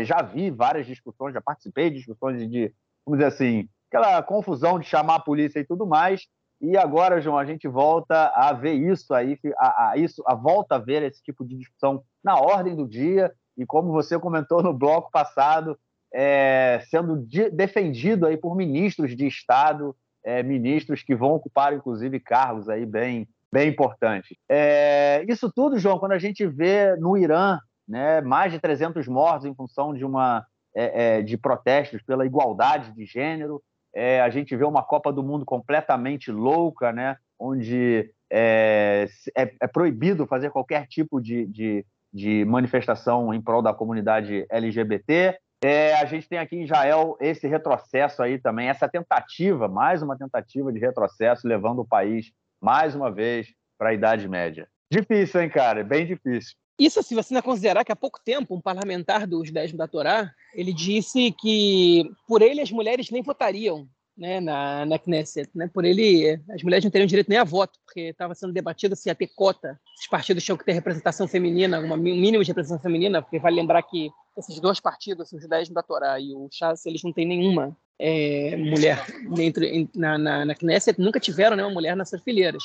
[0.05, 2.72] já vi várias discussões, já participei de discussões de,
[3.05, 6.26] vamos dizer assim, aquela confusão de chamar a polícia e tudo mais,
[6.61, 10.77] e agora, João, a gente volta a ver isso aí, a, a, isso, a volta
[10.77, 14.73] a ver esse tipo de discussão na ordem do dia, e como você comentou no
[14.73, 15.79] bloco passado,
[16.13, 19.95] é, sendo de, defendido aí por ministros de Estado,
[20.25, 24.37] é, ministros que vão ocupar, inclusive, cargos aí bem, bem importantes.
[24.49, 29.47] É, isso tudo, João, quando a gente vê no Irã né, mais de 300 mortos
[29.47, 30.45] em função de, uma,
[30.75, 33.63] é, é, de protestos pela igualdade de gênero,
[33.97, 37.16] é, a gente vê uma Copa do Mundo completamente louca, né?
[37.38, 43.72] onde é, é, é proibido fazer qualquer tipo de, de, de, manifestação em prol da
[43.72, 45.38] comunidade LGBT.
[45.64, 50.16] É, a gente tem aqui em Israel esse retrocesso aí também, essa tentativa, mais uma
[50.16, 52.30] tentativa de retrocesso, levando o país,
[52.61, 54.68] mais uma vez, para a Idade Média.
[54.92, 55.82] Difícil, hein, cara?
[55.82, 56.55] Bem difícil.
[56.79, 60.31] Isso se você não considerar que há pouco tempo um parlamentar dos Dez da Torá
[60.55, 65.51] ele disse que por ele as mulheres nem votariam né, na, na Knesset.
[65.55, 65.68] Né?
[65.72, 69.09] Por ele as mulheres não teriam direito nem a voto, porque estava sendo debatido se
[69.09, 69.79] ia ter cota.
[69.95, 73.83] Esses partidos tinham que ter representação feminina, um mínimo de representação feminina, porque vale lembrar
[73.83, 77.77] que esses dois partidos, os Dez da Torá e o Chas, eles não têm nenhuma
[77.99, 79.05] é, mulher
[79.35, 79.64] dentro,
[79.95, 82.64] na, na, na Knesset, nunca tiveram nenhuma mulher nas suas fileiras.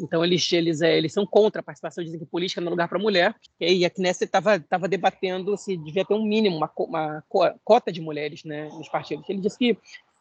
[0.00, 2.88] Então, eles, eles, é, eles são contra a participação, dizem que política não é lugar
[2.88, 3.34] para mulher.
[3.60, 7.24] E a Knesset estava debatendo se devia ter um mínimo, uma, uma
[7.64, 9.28] cota de mulheres né, nos partidos.
[9.28, 9.76] Ele disse que,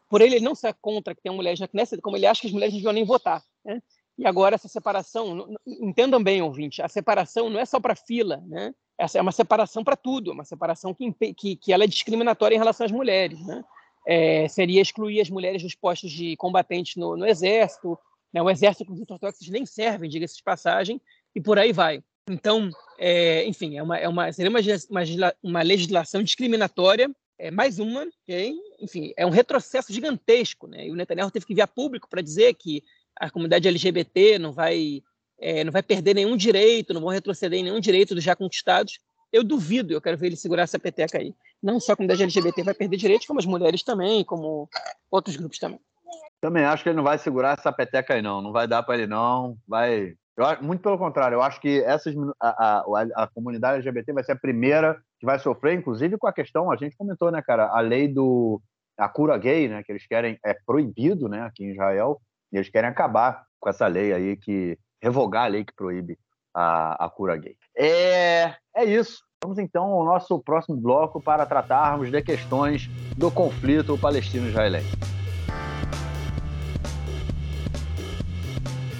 [0.09, 2.47] por ele, ele não ser contra que tenha mulheres na Knesset, como ele acha que
[2.47, 3.43] as mulheres não deviam nem votar.
[3.63, 3.81] Né?
[4.17, 8.73] E agora, essa separação, entendam bem, ouvinte, a separação não é só para fila, né?
[8.97, 12.57] Essa é uma separação para tudo, uma separação que, que, que ela é discriminatória em
[12.57, 13.39] relação às mulheres.
[13.45, 13.63] Né?
[14.07, 17.97] É, seria excluir as mulheres dos postos de combatentes no, no exército,
[18.37, 18.41] né?
[18.41, 21.01] O exército os ortodoxos nem servem, diga-se de passagem,
[21.35, 22.03] e por aí vai.
[22.29, 22.69] Então,
[22.99, 24.59] é, enfim, é uma, é uma, seria uma,
[24.89, 27.09] uma, uma legislação discriminatória,
[27.39, 28.53] é mais uma, okay?
[28.79, 30.67] enfim, é um retrocesso gigantesco.
[30.67, 30.87] Né?
[30.87, 32.83] E o Netanyahu teve que vir a público para dizer que
[33.15, 35.01] a comunidade LGBT não vai,
[35.39, 38.99] é, não vai perder nenhum direito, não vão retroceder em nenhum direito dos já conquistados.
[39.31, 41.33] Eu duvido, eu quero ver ele segurar essa peteca aí.
[41.61, 44.69] Não só a comunidade LGBT vai perder direitos, como as mulheres também, como
[45.09, 45.79] outros grupos também.
[46.47, 48.41] Também acho que ele não vai segurar essa peteca aí, não.
[48.41, 49.57] Não vai dar para ele, não.
[49.67, 50.13] Vai.
[50.37, 54.31] Eu, muito pelo contrário, eu acho que essas, a, a, a, comunidade LGBT vai ser
[54.31, 57.81] a primeira que vai sofrer, inclusive com a questão, a gente comentou, né, cara, a
[57.81, 58.61] lei do.
[58.97, 60.39] a cura gay, né, que eles querem.
[60.45, 62.21] é proibido, né, aqui em Israel,
[62.53, 64.79] e eles querem acabar com essa lei aí, que.
[65.03, 66.17] revogar a lei que proíbe
[66.55, 67.57] a, a cura gay.
[67.77, 69.17] É, é isso.
[69.43, 75.26] Vamos então ao nosso próximo bloco para tratarmos de questões do conflito palestino-israelense.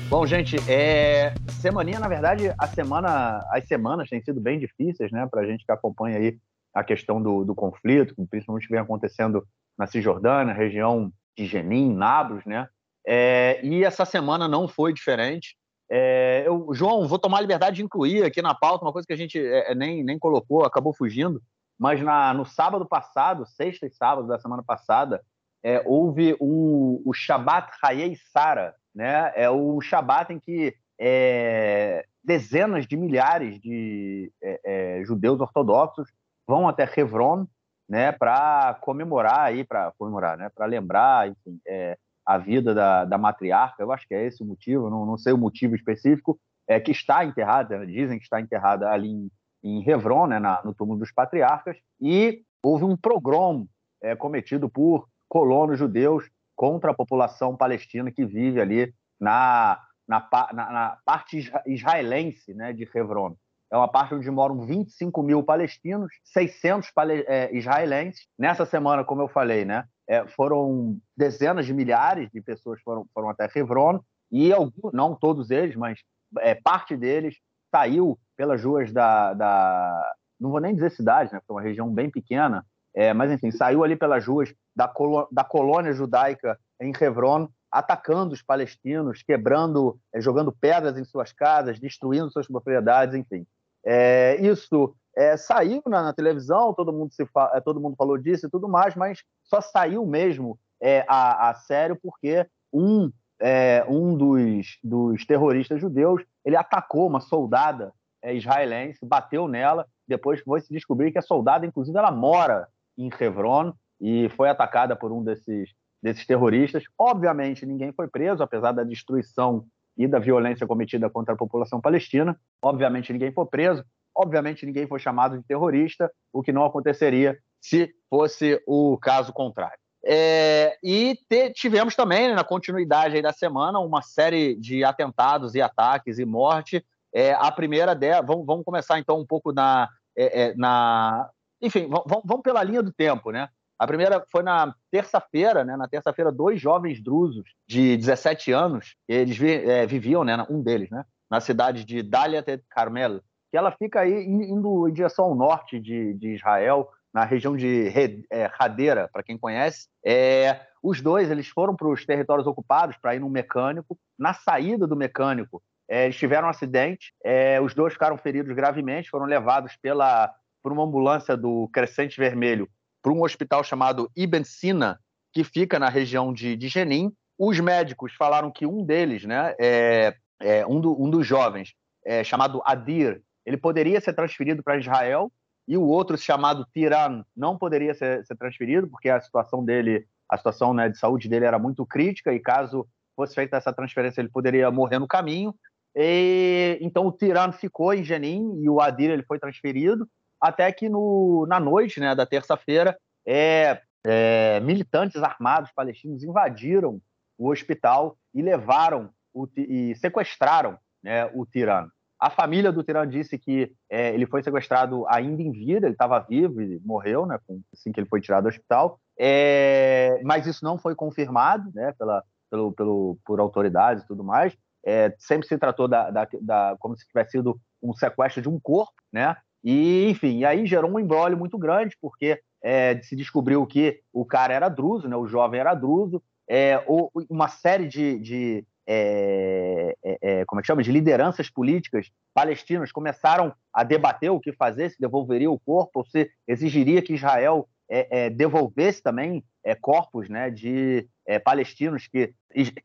[0.10, 1.34] Bom, gente, é...
[1.60, 5.66] semaninha, na verdade, a semana, as semanas têm sido bem difíceis, né, para a gente
[5.66, 6.38] que acompanha aí
[6.74, 9.46] a questão do, do conflito, principalmente vem acontecendo
[9.78, 12.70] na Cisjordânia, região de Jenin, Nablus, né?
[13.06, 13.60] É...
[13.62, 15.58] e essa semana não foi diferente.
[15.90, 19.14] É, eu, João, vou tomar a liberdade de incluir aqui na pauta uma coisa que
[19.14, 21.42] a gente é, é nem, nem colocou, acabou fugindo,
[21.78, 25.22] mas na, no sábado passado, sexta e sábado da semana passada,
[25.64, 29.32] é, houve o, o Shabbat Hayei Sara, né?
[29.36, 36.10] É o Shabbat em que é, dezenas de milhares de é, é, judeus ortodoxos
[36.48, 37.46] vão até Hebron,
[37.88, 41.96] né, para comemorar aí, para comemorar, né, para lembrar, enfim, é,
[42.26, 43.84] a vida da, da, matriarca.
[43.84, 46.92] Eu acho que é esse o motivo, não, não sei o motivo específico, é que
[46.92, 49.32] está enterrada, né, dizem que está enterrada ali em,
[49.64, 53.68] em Hebron, né, na, no túmulo dos patriarcas, e houve um pogrom
[54.02, 56.28] é, cometido por colonos judeus
[56.58, 62.90] contra a população palestina que vive ali na, na, na, na parte israelense né, de
[62.94, 63.36] Hebron.
[63.72, 68.28] É uma parte onde moram 25 mil palestinos, 600 pale é, israelenses.
[68.40, 73.30] Nessa semana, como eu falei, né, é, foram dezenas de milhares de pessoas foram, foram
[73.30, 74.00] até Hebron
[74.32, 76.00] e alguns, não todos eles, mas
[76.40, 77.36] é, parte deles
[77.70, 81.94] saiu pelas ruas da, da, não vou nem dizer cidade, né, porque é uma região
[81.94, 82.66] bem pequena,
[82.98, 88.34] é, mas enfim, saiu ali pelas ruas da, colo, da colônia judaica em Hebron, atacando
[88.34, 93.46] os palestinos, quebrando, é, jogando pedras em suas casas, destruindo suas propriedades, enfim.
[93.86, 97.22] É, isso é, saiu na, na, televisão, todo mundo, se.
[97.54, 101.54] É, todo mundo falou disso e tudo mais, mas só saiu mesmo é, a, a,
[101.54, 107.94] sério porque um, é, um dos, dos terroristas judeus ele atacou uma soldada
[108.26, 112.68] israelense, bateu nela, depois foi se descobrir que a soldada, inclusive, ela mora
[112.98, 115.70] em Hebron e foi atacada por um desses,
[116.02, 116.84] desses terroristas.
[116.98, 119.66] Obviamente, ninguém foi preso, apesar da destruição
[119.98, 122.40] e da violência cometida contra a população palestina.
[122.62, 123.84] Obviamente, ninguém foi preso.
[124.16, 129.78] Obviamente, ninguém foi chamado de terrorista, o que não aconteceria se fosse o caso contrário.
[130.06, 135.62] É, e te, tivemos também, né, na continuidade da semana, uma série de atentados e
[135.62, 136.84] ataques e morte.
[137.14, 141.30] É, a primeira dela, vamos, vamos começar então um pouco na, é, é na,
[141.62, 143.50] enfim, vamos, pela linha do tempo, né?
[143.80, 145.78] A primeira foi na terça-feira, né?
[145.78, 150.46] Na terça-feira, dois jovens drusos de 17 anos, eles é, viviam, né?
[150.50, 151.04] Um deles, né?
[151.30, 156.14] Na cidade de Daliat Carmel, que ela fica aí indo em direção ao norte de,
[156.16, 157.92] de Israel, na região de
[158.32, 159.88] é, Hadeira, para quem conhece.
[160.06, 163.98] É, os dois eles foram para os territórios ocupados para ir num mecânico.
[164.18, 167.14] Na saída do mecânico, é, eles tiveram um acidente.
[167.24, 172.70] É, os dois ficaram feridos gravemente, foram levados pela por uma ambulância do Crescente Vermelho
[173.02, 175.00] para um hospital chamado Ibn Sina,
[175.32, 177.12] que fica na região de, de Jenin.
[177.38, 181.74] Os médicos falaram que um deles, né, é, é um, do, um, dos jovens,
[182.06, 185.32] é, chamado Adir, ele poderia ser transferido para Israel
[185.68, 190.38] e o outro, chamado Tiran, não poderia ser, ser transferido porque a situação dele, a
[190.38, 194.30] situação né, de saúde dele era muito crítica e caso fosse feita essa transferência ele
[194.30, 195.54] poderia morrer no caminho.
[195.96, 200.08] E, então o Tiran ficou em Jenin e o Adir ele foi transferido
[200.42, 207.02] até que no, na noite né, da terça-feira, é, é, militantes armados palestinos invadiram
[207.38, 211.92] o hospital e levaram o, e sequestraram né, o tirano.
[212.20, 216.20] A família do tirano disse que é, ele foi sequestrado ainda em vida, ele estava
[216.20, 217.38] vivo e morreu, né,
[217.72, 219.00] assim que ele foi tirado do hospital.
[219.20, 224.56] É, mas isso não foi confirmado né, pela, pelo, pelo, por autoridades e tudo mais.
[224.86, 228.60] É, sempre se tratou da, da, da, como se tivesse sido um sequestro de um
[228.60, 229.36] corpo, né?
[229.70, 234.54] E, enfim, aí gerou um embrólio muito grande, porque é, se descobriu que o cara
[234.54, 240.18] era druso, né, o jovem era druso, é, ou uma série de, de é, é,
[240.22, 244.90] é, como é que chama, de lideranças políticas palestinas começaram a debater o que fazer,
[244.90, 249.44] se devolveria o corpo, ou se exigiria que Israel é, devolvesse também
[249.82, 251.06] corpos né, de
[251.44, 252.34] palestinos que,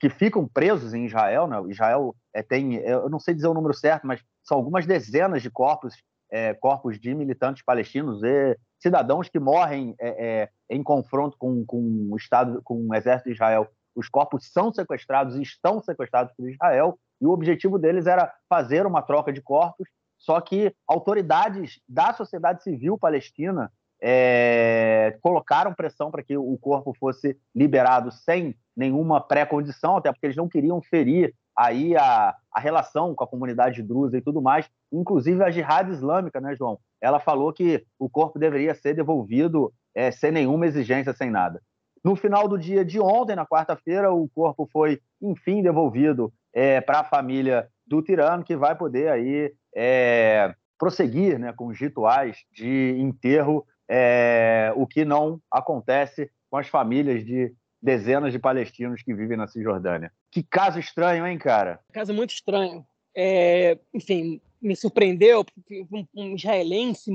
[0.00, 1.46] que ficam presos em Israel.
[1.46, 1.62] Né?
[1.68, 2.12] Israel
[2.48, 5.94] tem, eu não sei dizer o número certo, mas são algumas dezenas de corpos
[6.32, 12.08] é, corpos de militantes palestinos e cidadãos que morrem é, é, em confronto com, com
[12.10, 13.68] o Estado, com o exército de Israel.
[13.94, 18.86] Os corpos são sequestrados e estão sequestrados por Israel, e o objetivo deles era fazer
[18.86, 19.86] uma troca de corpos,
[20.18, 23.70] só que autoridades da sociedade civil palestina
[24.00, 30.36] é, colocaram pressão para que o corpo fosse liberado sem nenhuma pré-condição, até porque eles
[30.36, 35.42] não queriam ferir aí a, a relação com a comunidade drusa e tudo mais, inclusive
[35.42, 36.78] a jihad islâmica, né, João?
[37.00, 41.60] Ela falou que o corpo deveria ser devolvido é, sem nenhuma exigência, sem nada.
[42.04, 47.00] No final do dia de ontem, na quarta-feira, o corpo foi, enfim, devolvido é, para
[47.00, 52.96] a família do tirano, que vai poder aí é, prosseguir né, com os rituais de
[52.98, 59.36] enterro, é, o que não acontece com as famílias de dezenas de palestinos que vivem
[59.36, 60.12] na Cisjordânia.
[60.30, 61.80] Que caso estranho, hein, cara?
[61.92, 62.86] Caso muito estranho.
[63.14, 65.44] É, enfim, me surpreendeu,
[65.90, 67.10] um, um israelense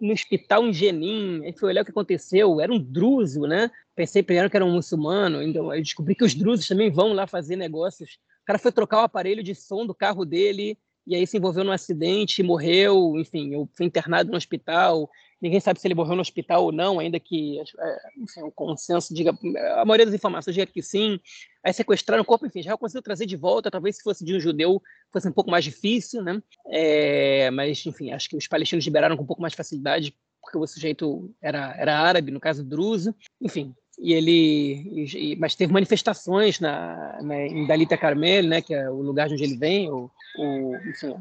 [0.00, 3.70] no hospital em Jenin, aí fui olhar o que aconteceu, era um druso, né?
[3.94, 7.26] Pensei primeiro que era um muçulmano, então eu descobri que os drusos também vão lá
[7.26, 8.18] fazer negócios.
[8.42, 11.62] O cara foi trocar o aparelho de som do carro dele, e aí se envolveu
[11.62, 15.08] num acidente, morreu, enfim, eu fui internado no hospital,
[15.42, 19.12] ninguém sabe se ele morreu no hospital ou não, ainda que é, enfim, o consenso
[19.12, 19.36] diga,
[19.76, 21.18] a maioria das informações diga que sim,
[21.64, 24.40] aí sequestraram o corpo, enfim, já conseguiu trazer de volta, talvez se fosse de um
[24.40, 24.80] judeu
[25.12, 29.24] fosse um pouco mais difícil, né, é, mas enfim, acho que os palestinos liberaram com
[29.24, 33.74] um pouco mais de facilidade, porque o sujeito era, era árabe, no caso druso, enfim,
[33.98, 39.02] e ele e, mas teve manifestações na, na, em Dalita Carmel, né, que é o
[39.02, 41.14] lugar de onde ele vem, o, o enfim,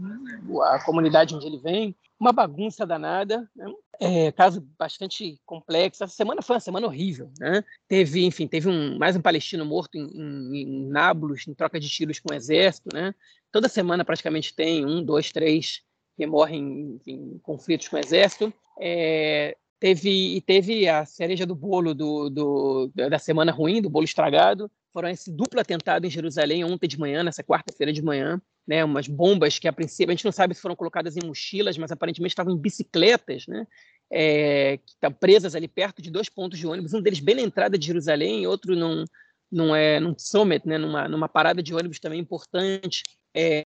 [0.64, 3.66] a comunidade onde ele vem, uma bagunça danada, né?
[4.02, 6.04] É, caso bastante complexo.
[6.04, 7.64] Essa semana foi uma semana horrível, né?
[7.88, 11.88] Teve, enfim, teve um, mais um palestino morto em, em, em Nablus, em troca de
[11.88, 13.14] tiros com o exército, né?
[13.52, 15.84] Toda semana praticamente tem um, dois, três
[16.18, 18.52] que morrem em, em conflitos com o exército.
[18.80, 24.06] É, teve e teve a cereja do bolo do, do, da semana ruim, do bolo
[24.06, 24.72] estragado.
[24.92, 28.84] Foram esse duplo atentado em Jerusalém ontem de manhã, nessa quarta-feira de manhã, né?
[28.84, 31.92] Umas bombas que a princípio a gente não sabe se foram colocadas em mochilas, mas
[31.92, 33.66] aparentemente estavam em bicicletas, né?
[34.14, 37.42] É, que estão presas ali perto de dois pontos de ônibus, um deles bem na
[37.42, 39.06] entrada de Jerusalém, outro num,
[39.50, 40.78] num, é, num summit, né?
[40.78, 43.04] numa, numa parada de ônibus também importante.
[43.34, 43.66] É,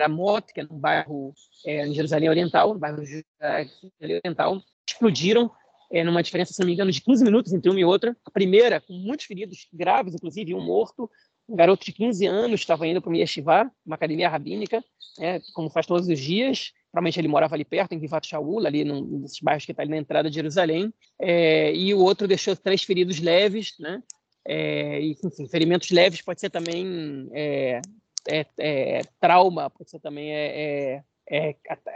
[0.00, 1.32] Ramot, que é no bairro
[1.66, 3.02] é, em Jerusalém Oriental, no bairro
[4.00, 5.50] Oriental, explodiram
[5.90, 8.16] é, numa diferença, se não me engano, de 15 minutos entre uma e outra.
[8.24, 11.10] A primeira, com muitos feridos graves, inclusive um morto,
[11.48, 14.82] um garoto de 15 anos estava indo para o Yeshiva, uma academia rabínica,
[15.18, 16.72] é, como faz todos os dias.
[16.90, 19.90] Provavelmente ele morava ali perto, em Givat Shaul, ali num desses bairros que está ali
[19.90, 20.92] na entrada de Jerusalém.
[21.20, 24.02] É, e o outro deixou três feridos leves, né?
[24.46, 27.80] É, e, enfim, ferimentos leves pode ser também é,
[28.28, 31.02] é, é, trauma, pode ser também é,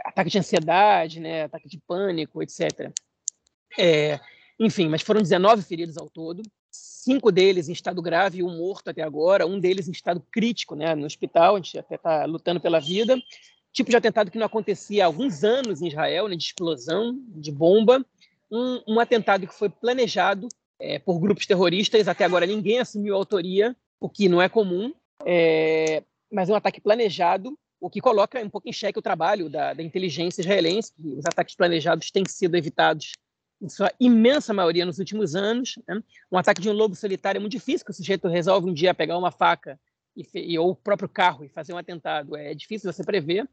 [0.05, 2.91] ataque de ansiedade, né, ataque de pânico, etc.
[4.59, 6.41] Enfim, mas foram 19 feridos ao todo,
[7.09, 10.93] cinco deles em estado grave um morto até agora, um deles em estado crítico né,
[10.93, 13.17] no hospital, a gente até está lutando pela vida.
[13.73, 17.51] Tipo de atentado que não acontecia há alguns anos em Israel, né, de explosão, de
[17.51, 18.05] bomba.
[18.51, 20.47] Um, um atentado que foi planejado
[20.79, 24.93] é, por grupos terroristas, até agora ninguém assumiu a autoria, o que não é comum.
[25.25, 29.73] É, mas um ataque planejado, o que coloca um pouco em xeque o trabalho da,
[29.73, 33.13] da inteligência israelense, que os ataques planejados têm sido evitados
[33.61, 35.77] em sua imensa maioria nos últimos anos.
[35.87, 36.01] Né?
[36.31, 38.93] Um ataque de um lobo solitário é muito difícil, que o sujeito resolve um dia
[38.93, 39.79] pegar uma faca
[40.15, 42.35] e, ou o próprio carro e fazer um atentado.
[42.35, 43.47] É difícil você prever,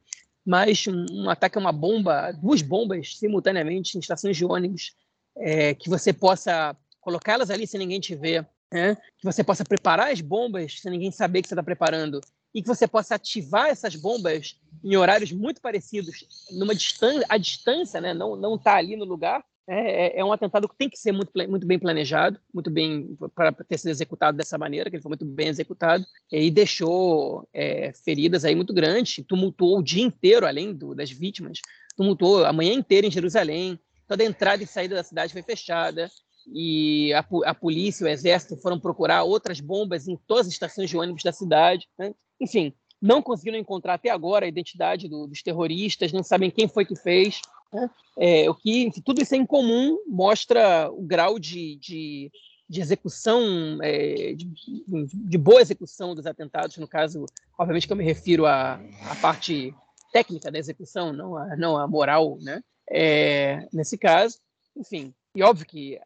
[0.45, 4.95] mas um, um ataque a uma bomba, duas bombas simultaneamente em estações de ônibus,
[5.37, 8.97] é, que você possa colocá-las ali sem ninguém te ver, né?
[9.19, 12.21] que você possa preparar as bombas sem ninguém saber que você está preparando
[12.55, 18.01] e que você possa ativar essas bombas em horários muito parecidos, numa distância, a distância,
[18.01, 18.15] né?
[18.15, 21.13] não não está ali no lugar, é, é, é, um atentado que tem que ser
[21.13, 25.11] muito, muito bem planejado, muito bem para ter sido executado dessa maneira, que ele foi
[25.11, 30.73] muito bem executado e deixou é, feridas aí muito grandes, tumultuou o dia inteiro, além
[30.73, 31.61] do, das vítimas,
[31.97, 36.09] tumultuou a manhã inteira em Jerusalém, toda a entrada e saída da cidade foi fechada,
[36.53, 40.97] e a, a polícia o exército foram procurar outras bombas em todas as estações de
[40.97, 41.89] ônibus da cidade.
[41.99, 42.15] Né?
[42.41, 46.85] Enfim, não conseguiram encontrar até agora a identidade do, dos terroristas, não sabem quem foi
[46.85, 47.41] que fez.
[47.73, 47.91] Né?
[48.19, 52.31] É, o que enfim, tudo isso é incomum, mostra o grau de, de,
[52.69, 54.51] de execução, é, de,
[54.87, 56.77] de, boa execução dos atentados.
[56.79, 57.27] No caso,
[57.59, 59.75] obviamente que eu me refiro à, à parte
[60.13, 62.63] técnica da execução, não a, não a moral, né?
[62.89, 64.39] É, nesse caso,
[64.77, 66.01] enfim, e óbvio que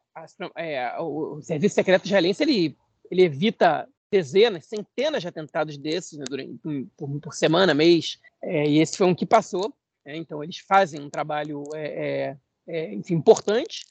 [0.57, 2.77] é, o serviço secreto israelense ele,
[3.11, 6.59] ele evita dezenas, centenas de atentados desses né, durante,
[6.97, 9.73] por, por, semana, mês, é, e esse foi um que passou.
[10.05, 12.37] Né, então, eles fazem um trabalho é, é,
[12.67, 13.85] é enfim, importante.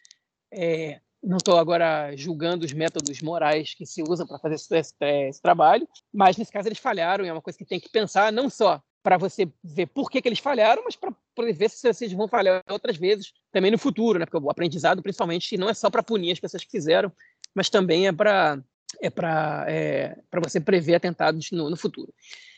[0.52, 4.94] É, não estou agora julgando os métodos morais que se usam para fazer esse, esse,
[5.02, 8.32] esse, trabalho, mas nesse caso eles falharam, e é uma coisa que tem que pensar,
[8.32, 11.14] não só para você ver por que, que eles falharam, mas para
[11.54, 14.26] ver se vocês vão falhar outras vezes também no futuro, né?
[14.26, 17.12] Porque o aprendizado, principalmente, não é só para punir as pessoas que fizeram,
[17.54, 18.62] mas também é para
[19.02, 22.14] é para é, você prever atentados no, no futuro.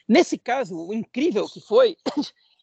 [0.08, 1.95] Nesse caso, o incrível que foi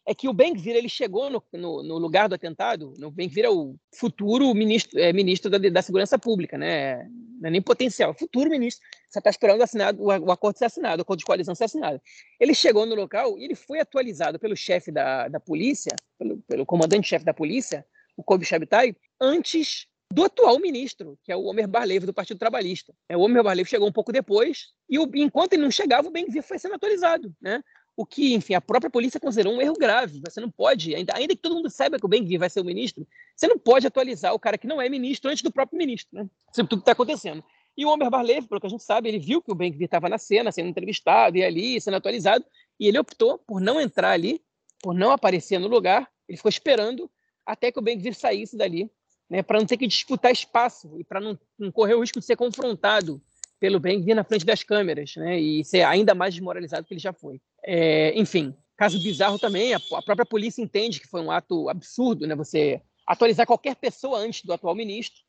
[0.05, 2.93] é que o Ben-Gvir ele chegou no, no, no, lugar do atentado.
[3.01, 7.07] O Ben-Gvir é o futuro ministro, é, ministro da, da Segurança Pública, né?
[7.39, 8.85] Não é nem potencial, futuro ministro.
[9.07, 12.01] Você está esperando assinado, o, o, acordo ser assinado, o acordo de coalizão ser assinado.
[12.39, 16.65] Ele chegou no local e ele foi atualizado pelo chefe da, da polícia, pelo, pelo
[16.65, 17.85] comandante-chefe da polícia,
[18.17, 22.93] o Kobe Shabtai, antes do atual ministro, que é o Omer Barlev, do Partido Trabalhista.
[23.07, 26.11] É, o Omer Barlev chegou um pouco depois, e o, enquanto ele não chegava, o
[26.11, 27.31] Ben-Gvir foi sendo atualizado.
[27.39, 27.61] Né?
[27.99, 30.21] O que, enfim, a própria polícia considerou um erro grave.
[30.25, 32.63] Você não pode, ainda, ainda que todo mundo saiba que o Ben-Gvir vai ser o
[32.63, 36.17] ministro, você não pode atualizar o cara que não é ministro antes do próprio ministro,
[36.17, 36.29] né?
[36.55, 37.43] Sobre tudo que está acontecendo.
[37.75, 40.07] E o Omer Barlev, pelo que a gente sabe, ele viu que o Ben-Gvir estava
[40.07, 42.45] na cena, sendo entrevistado e ali, sendo atualizado,
[42.79, 44.41] e ele optou por não entrar ali,
[44.81, 47.11] por não aparecer no lugar, ele ficou esperando
[47.45, 48.89] até que o Ben-Gvir saísse dali,
[49.29, 52.25] né, para não ter que disputar espaço e para não, não correr o risco de
[52.25, 53.21] ser confrontado
[53.59, 55.39] pelo bem vir na frente das câmeras, né?
[55.39, 57.41] E ser ainda mais desmoralizado que ele já foi.
[57.63, 62.25] É, enfim, caso bizarro também, a, a, própria polícia entende que foi um ato absurdo,
[62.25, 62.35] né?
[62.35, 65.21] Você atualizar qualquer pessoa antes do atual ministro.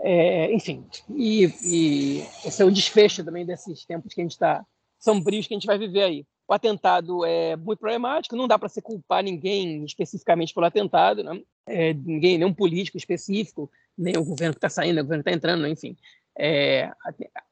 [0.00, 4.64] É, enfim, e, e, esse é o desfecho também desses tempos que a gente está
[4.98, 6.26] sombrios que a gente vai viver aí.
[6.48, 11.40] O atentado é muito problemático, não dá para se culpar ninguém especificamente pelo atentado, né?
[11.66, 15.36] É, ninguém, nenhum político específico, nem o governo que está saindo, o governo que está
[15.36, 15.96] entrando, enfim.
[16.38, 16.90] É,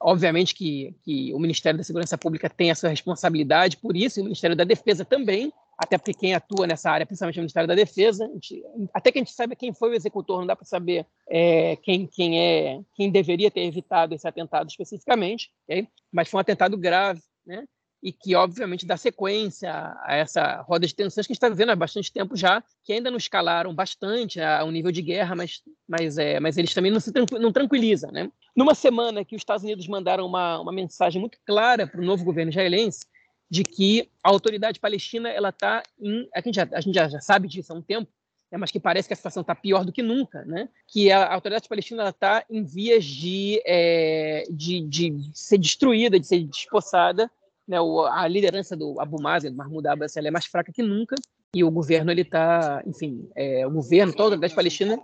[0.00, 4.22] obviamente que, que, o Ministério da Segurança Pública tem a sua responsabilidade por isso, e
[4.22, 7.74] o Ministério da Defesa também, até porque quem atua nessa área, principalmente o Ministério da
[7.74, 8.62] Defesa, gente,
[8.92, 12.06] até que a gente saiba quem foi o executor, não dá para saber é, quem,
[12.06, 15.86] quem, é, quem deveria ter evitado esse atentado especificamente, okay?
[16.10, 17.64] mas foi um atentado grave, né?
[18.02, 19.70] e que, obviamente, dá sequência
[20.02, 22.92] a essa roda de tensões que a gente está vivendo há bastante tempo já, que
[22.94, 26.90] ainda não escalaram bastante a um nível de guerra, mas, mas, é, mas eles também
[26.90, 28.10] não se não tranquilizam.
[28.10, 28.30] Né?
[28.60, 32.22] Numa semana que os Estados Unidos mandaram uma, uma mensagem muito clara para o novo
[32.22, 33.06] governo israelense
[33.48, 36.28] de que a autoridade palestina ela está em.
[36.34, 38.12] A gente, já, a gente já, já sabe disso há um tempo,
[38.52, 40.68] né, mas que parece que a situação está pior do que nunca, né?
[40.86, 46.44] que a autoridade palestina está em vias de, é, de, de ser destruída, de ser
[46.44, 47.30] despossada
[47.66, 51.16] né, o, a liderança do Abu Mazen, do Mahmoud Abbas, é mais fraca que nunca,
[51.54, 55.00] e o governo ele está, enfim, é, o governo, toda a autoridade palestina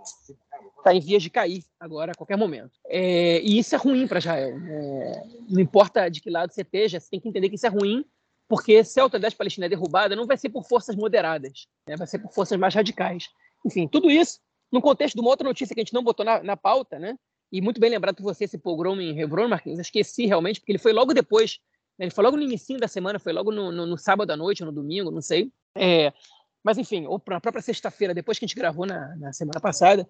[0.77, 2.71] está em vias de cair agora a qualquer momento.
[2.85, 4.57] É, e isso é ruim para Israel.
[4.57, 7.69] É, não importa de que lado você esteja, você tem que entender que isso é
[7.69, 8.05] ruim,
[8.47, 12.07] porque se a autoridade palestina é derrubada, não vai ser por forças moderadas, né, vai
[12.07, 13.25] ser por forças mais radicais.
[13.65, 14.39] Enfim, tudo isso
[14.71, 17.17] no contexto de uma outra notícia que a gente não botou na, na pauta, né?
[17.51, 19.79] E muito bem lembrado por você esse pogrom em Hebron, Marquinhos.
[19.79, 21.59] Eu esqueci realmente, porque ele foi logo depois
[21.99, 24.63] ele foi logo no início da semana, foi logo no, no, no, sábado à noite
[24.63, 25.51] ou no domingo, não sei.
[25.75, 26.13] É,
[26.63, 30.07] mas, enfim, ou na própria sexta-feira, depois que a gente gravou na, na semana passada.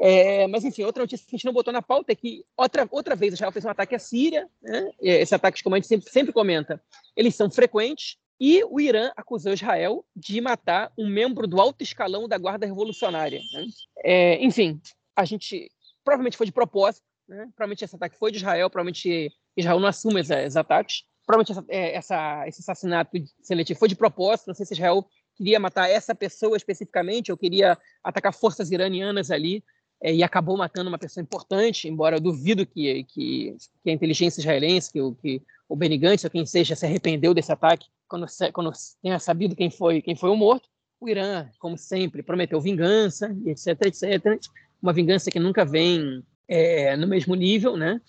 [0.00, 2.88] É, mas, enfim, outra notícia que a gente não botou na pauta é que outra,
[2.90, 4.48] outra vez Israel fez um ataque à Síria.
[4.62, 4.90] Né?
[5.00, 6.82] Esses ataques, como a gente sempre, sempre comenta,
[7.16, 8.16] eles são frequentes.
[8.40, 13.40] E o Irã acusou Israel de matar um membro do alto escalão da Guarda Revolucionária.
[13.52, 13.66] Né?
[14.04, 14.80] É, enfim,
[15.16, 15.70] a gente
[16.04, 17.04] provavelmente foi de propósito.
[17.28, 17.48] Né?
[17.54, 21.94] Provavelmente esse ataque foi de Israel, provavelmente Israel não assume esses, ataques provavelmente essa, é,
[21.94, 25.06] essa, esse assassinato seletivo foi de propósito, não sei se Israel
[25.38, 29.64] queria matar essa pessoa especificamente, ou queria atacar forças iranianas ali,
[30.02, 34.40] é, e acabou matando uma pessoa importante, embora eu duvido que, que, que a inteligência
[34.40, 38.72] israelense, que, que o Benny Gantz, ou quem seja, se arrependeu desse ataque quando, quando
[39.02, 40.68] tenha sabido quem foi, quem foi o morto.
[41.00, 44.40] O Irã, como sempre, prometeu vingança, etc, etc.
[44.82, 48.00] Uma vingança que nunca vem é, no mesmo nível, né?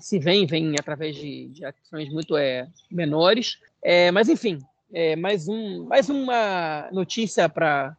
[0.00, 3.58] se vem, vem através de, de ações muito é, menores.
[3.82, 4.58] É, mas, enfim,
[4.92, 7.96] é, mais, um, mais uma notícia para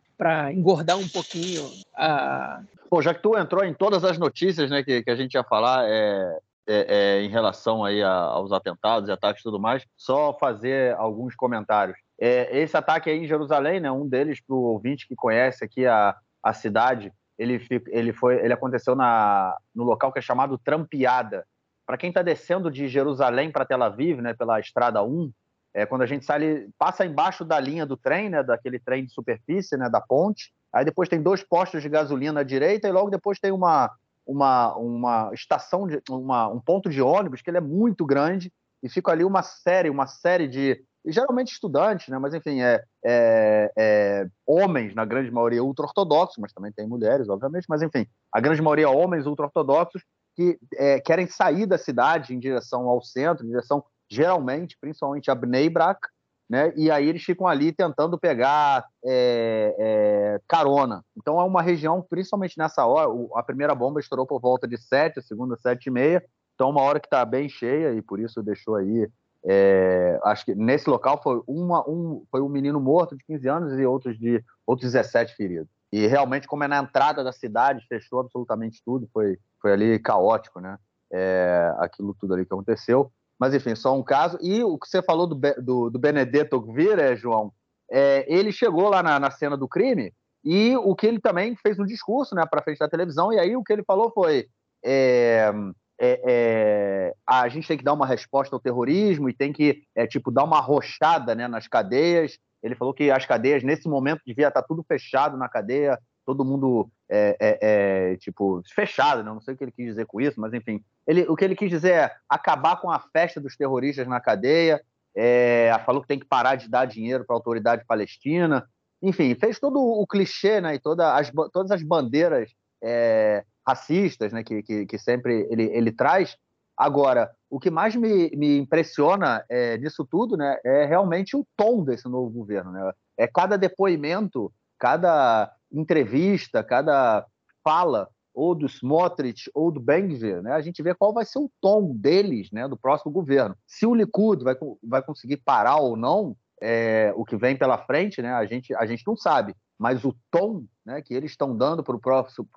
[0.54, 2.62] engordar um pouquinho a.
[3.02, 5.90] Já que tu entrou em todas as notícias né, que, que a gente ia falar
[5.90, 10.34] é, é, é, em relação aí a, aos atentados e ataques e tudo mais, só
[10.34, 11.98] fazer alguns comentários.
[12.20, 15.86] É, esse ataque aí em Jerusalém, né, um deles para o ouvinte que conhece aqui
[15.86, 21.46] a, a cidade, ele, ele, foi, ele aconteceu na, no local que é chamado Trampiada,
[21.86, 25.32] para quem está descendo de Jerusalém para Tel Aviv, né, pela Estrada 1,
[25.74, 29.14] é, quando a gente sai, passa embaixo da linha do trem, né, daquele trem de
[29.14, 33.10] superfície, né, da ponte, aí depois tem dois postos de gasolina à direita e logo
[33.10, 33.92] depois tem uma,
[34.26, 38.52] uma, uma estação, de, uma, um ponto de ônibus que ele é muito grande
[38.84, 42.18] e fica ali uma série, uma série de geralmente estudantes, né?
[42.20, 47.66] Mas enfim, é, é, é homens na grande maioria ultra-ortodoxos, mas também tem mulheres, obviamente.
[47.68, 50.04] Mas enfim, a grande maioria homens ultra-ortodoxos
[50.36, 55.36] que é, querem sair da cidade em direção ao centro, em direção, geralmente, principalmente a
[55.36, 56.02] Bnei Brak,
[56.50, 56.74] né?
[56.76, 61.02] E aí eles ficam ali tentando pegar é, é, carona.
[61.16, 65.20] Então é uma região, principalmente nessa hora, a primeira bomba estourou por volta de sete,
[65.20, 66.22] a segunda sete e meia.
[66.54, 69.10] Então uma hora que está bem cheia e por isso deixou aí.
[69.46, 73.80] É, acho que nesse local foi uma, um, foi um menino morto de 15 anos
[73.80, 75.70] e outros de outros 17 feridos.
[75.90, 80.60] E realmente, como é na entrada da cidade, fechou absolutamente tudo, foi foi ali caótico,
[80.60, 80.78] né?
[81.14, 83.10] É, aquilo tudo ali que aconteceu.
[83.42, 84.38] Mas, enfim, só um caso.
[84.40, 87.52] E o que você falou do, do, do Benedetto Gvira, é, João,
[87.92, 90.14] é, ele chegou lá na, na, cena do crime
[90.46, 93.56] e o que ele também fez um discurso né, para frente da televisão, e aí
[93.56, 94.46] o que ele falou foi:
[94.86, 95.52] é,
[96.00, 100.06] é, é, a gente tem que dar uma resposta ao terrorismo e tem que, é,
[100.06, 102.38] tipo, dar uma rochada né, nas cadeias.
[102.62, 105.98] Ele falou que as cadeias, nesse momento, devia estar tudo fechado na cadeia,
[106.32, 109.30] todo mundo, é, é, é, tipo, fechado, né?
[109.30, 110.82] não sei o que ele quis dizer com isso, mas enfim.
[111.06, 114.82] Ele, o que ele quis dizer é acabar com a festa dos terroristas na cadeia,
[115.14, 118.66] é, falou que tem que parar de dar dinheiro para a autoridade palestina,
[119.02, 122.50] enfim, fez todo o clichê né, e toda as, todas as bandeiras
[122.82, 126.38] é, racistas né, que, que, que, sempre ele, ele traz.
[126.78, 131.84] Agora, o que mais me, me impressiona é, nisso tudo né, é realmente o tom
[131.84, 132.72] desse novo governo.
[132.72, 132.90] Né?
[133.18, 137.26] É cada depoimento, cada entrevista, cada
[137.64, 141.52] fala ou do Smotrich ou do Bengvir, né, a gente vê qual vai ser o
[141.60, 143.56] tom deles, né, do próximo governo.
[143.68, 148.22] Se o Likud vai, vai conseguir parar ou não é, o que vem pela frente,
[148.22, 149.56] né, a gente, a gente não sabe.
[149.78, 152.48] Mas o tom né, que eles estão dando para o próximo,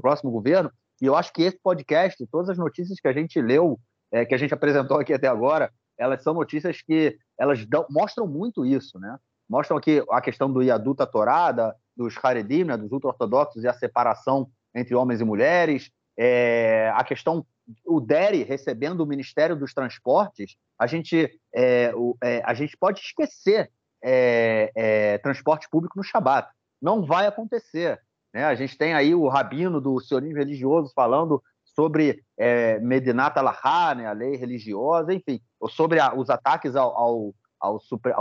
[0.00, 3.78] próximo governo, e eu acho que esse podcast, todas as notícias que a gente leu,
[4.12, 8.26] é, que a gente apresentou aqui até agora, elas são notícias que elas dão, mostram
[8.26, 9.18] muito isso, né?
[9.48, 14.48] Mostram aqui a questão do Yaduta Torada, dos Haredim, né, dos ultra-ortodoxos e a separação
[14.74, 17.44] entre homens e mulheres, é, a questão
[17.84, 23.00] o DERI recebendo o Ministério dos Transportes, a gente, é, o, é, a gente pode
[23.00, 23.70] esquecer
[24.02, 26.48] é, é transporte público no Shabat.
[26.80, 28.00] Não vai acontecer.
[28.32, 28.44] Né?
[28.44, 34.06] A gente tem aí o rabino do sionismo religioso falando sobre é, Medinat Alahá, né,
[34.06, 37.78] a lei religiosa, enfim, sobre a, os ataques ao, ao, ao,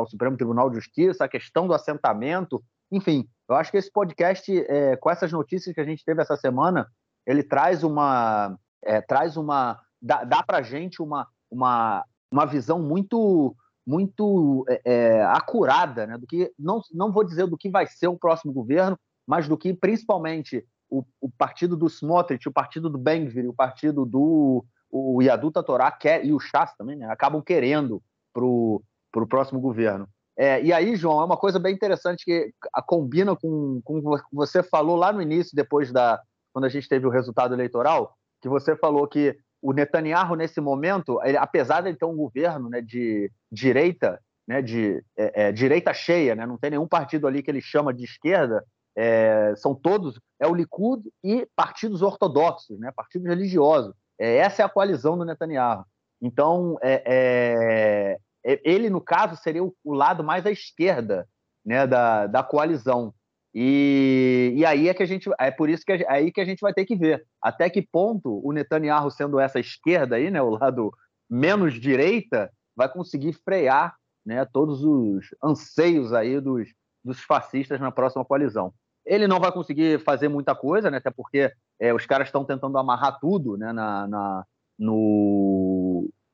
[0.08, 4.96] Supremo Tribunal de Justiça, a questão do assentamento, enfim, eu acho que esse podcast, é,
[4.98, 6.88] com essas notícias que a gente teve essa semana,
[7.26, 8.58] ele traz uma.
[8.84, 9.80] É, traz uma.
[10.02, 16.18] dá, dá para a gente uma, uma, uma visão muito muito é, é, acurada, né,
[16.18, 19.58] do que não, não vou dizer do que vai ser o próximo governo, mas do
[19.58, 25.22] que principalmente o, o partido do Smotrich, o partido do Bengvir, o partido do o
[25.22, 28.02] Yaduta Torá quer, e o Chas também, né, acabam querendo
[28.34, 30.08] para o próximo governo.
[30.38, 32.54] É, e aí, João, é uma coisa bem interessante que
[32.86, 36.22] combina com, com o que você falou lá no início, depois da
[36.54, 41.20] quando a gente teve o resultado eleitoral, que você falou que o Netanyahu nesse momento,
[41.24, 45.94] ele, apesar de ele ter um governo né, de direita, né, de é, é, direita
[45.94, 48.64] cheia, né, não tem nenhum partido ali que ele chama de esquerda,
[48.96, 53.94] é, são todos é o Likud e partidos ortodoxos, né, partidos religiosos.
[54.20, 55.84] É, essa é a coalizão do Netanyahu.
[56.20, 61.28] Então, é, é ele, no caso, seria o, o lado mais à esquerda
[61.66, 63.14] né, da, da coalizão.
[63.54, 66.40] E, e aí é que a gente é por isso que a, é aí que
[66.40, 70.30] a gente vai ter que ver até que ponto o Netanyahu sendo essa esquerda aí,
[70.30, 70.92] né, o lado
[71.30, 76.70] menos direita, vai conseguir frear, né, todos os anseios aí dos,
[77.04, 78.74] dos fascistas na próxima coalizão.
[79.06, 82.78] Ele não vai conseguir fazer muita coisa, né, até porque é, os caras estão tentando
[82.78, 84.46] amarrar tudo, né, na, na
[84.78, 85.47] no,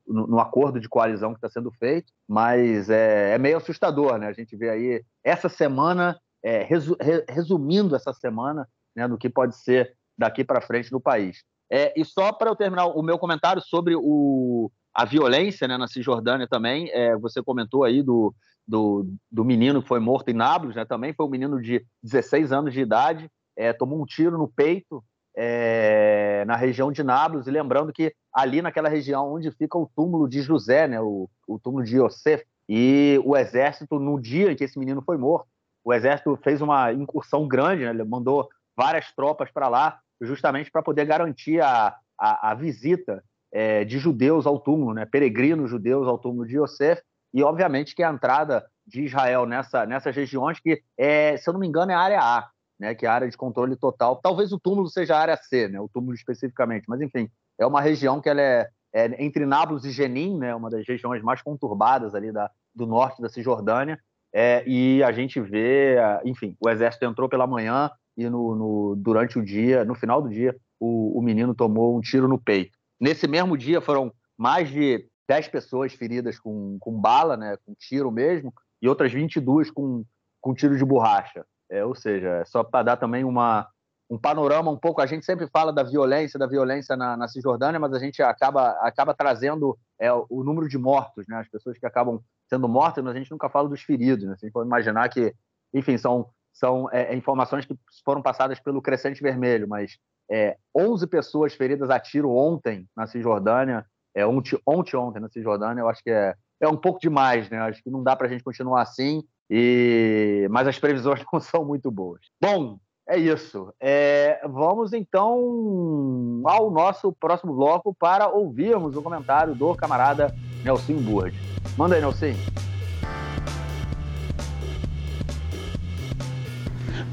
[0.06, 4.28] no, no acordo de coalizão que está sendo feito, mas é, é, meio assustador, né?
[4.28, 9.28] A gente vê aí essa semana, é, resu, re, resumindo essa semana, né, do que
[9.28, 11.42] pode ser daqui para frente no país.
[11.70, 15.88] É, e só para eu terminar o meu comentário sobre o, a violência né, na
[15.88, 18.34] Cisjordânia também, é, você comentou aí do,
[18.66, 22.52] do, do, menino que foi morto em Nablus, né, também foi um menino de 16
[22.52, 25.02] anos de idade, é, tomou um tiro no peito
[25.36, 30.28] é, na região de Nablus, e lembrando que ali naquela região onde fica o túmulo
[30.28, 34.64] de José, né, o, o túmulo de Yosef, e o exército, no dia em que
[34.64, 35.46] esse menino foi morto,
[35.84, 40.82] o exército fez uma incursão grande, né, ele mandou várias tropas para lá, justamente para
[40.82, 43.22] poder garantir a, a, a visita
[43.52, 47.00] é, de judeus ao túmulo, né, peregrinos judeus ao túmulo de Yosef,
[47.32, 51.60] e obviamente que a entrada de Israel nessa, nessas regiões, que, é, se eu não
[51.60, 54.16] me engano, é a área A, né, que é a área de controle total.
[54.16, 57.80] Talvez o túmulo seja a área C, né, o túmulo especificamente, mas enfim, é uma
[57.80, 62.14] região que ela é, é entre Nablus e Jenin, né, uma das regiões mais conturbadas
[62.14, 63.98] ali da, do norte da Cisjordânia,
[64.32, 69.38] é, e a gente vê, enfim, o exército entrou pela manhã e no, no durante
[69.38, 72.76] o dia, no final do dia, o, o menino tomou um tiro no peito.
[73.00, 78.10] Nesse mesmo dia foram mais de 10 pessoas feridas com, com bala, né, com tiro
[78.10, 78.52] mesmo,
[78.82, 80.04] e outras 22 com,
[80.40, 81.44] com tiro de borracha.
[81.70, 83.68] É, ou seja, é só para dar também uma,
[84.10, 85.00] um panorama um pouco.
[85.00, 88.70] A gente sempre fala da violência, da violência na, na Cisjordânia, mas a gente acaba,
[88.80, 91.38] acaba trazendo é, o número de mortos, né?
[91.38, 94.24] as pessoas que acabam sendo mortas, mas a gente nunca fala dos feridos.
[94.24, 94.32] Né?
[94.32, 95.34] A gente pode imaginar que,
[95.72, 99.98] enfim, são, são é, é informações que foram passadas pelo Crescente Vermelho, mas
[100.30, 103.84] é, 11 pessoas feridas a tiro ontem na Cisjordânia,
[104.14, 107.58] é, ontem, ontem, ontem na Cisjordânia, eu acho que é, é um pouco demais, né?
[107.58, 109.22] Acho que não dá para a gente continuar assim.
[109.50, 110.46] E...
[110.50, 112.20] Mas as previsões não são muito boas.
[112.40, 113.72] Bom, É isso.
[113.78, 120.34] É, vamos então ao nosso próximo bloco para ouvirmos o comentário do camarada
[120.64, 121.38] Nelson Burd.
[121.76, 122.34] Manda aí, Nelson.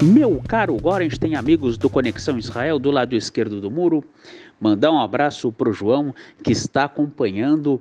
[0.02, 4.02] Meu caro Gorens tem amigos do Conexão Israel do lado esquerdo do muro.
[4.58, 7.80] Mandar um abraço para o João, que está acompanhando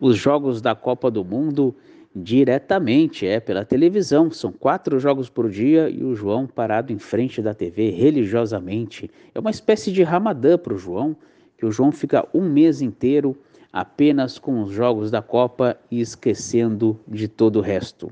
[0.00, 1.74] os jogos da Copa do Mundo
[2.22, 4.30] diretamente, é pela televisão.
[4.30, 9.10] São quatro jogos por dia e o João parado em frente da TV religiosamente.
[9.34, 11.16] É uma espécie de ramadã para o João,
[11.56, 13.36] que o João fica um mês inteiro
[13.72, 18.10] apenas com os jogos da Copa e esquecendo de todo o resto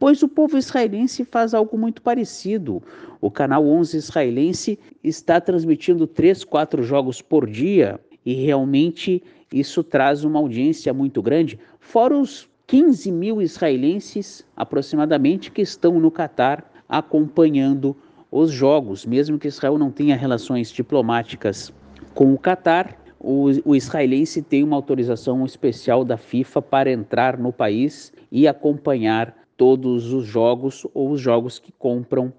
[0.00, 2.82] pois o povo israelense faz algo muito parecido.
[3.20, 9.22] O canal 11 israelense está transmitindo 3, 4 jogos por dia e realmente
[9.52, 16.08] isso traz uma audiência muito grande, fora os 15 mil israelenses aproximadamente que estão no
[16.08, 17.96] Catar acompanhando
[18.30, 21.72] os jogos, mesmo que Israel não tenha relações diplomáticas
[22.14, 22.96] com o Catar.
[23.18, 29.34] O, o israelense tem uma autorização especial da FIFA para entrar no país e acompanhar
[29.56, 32.32] todos os jogos ou os jogos que compram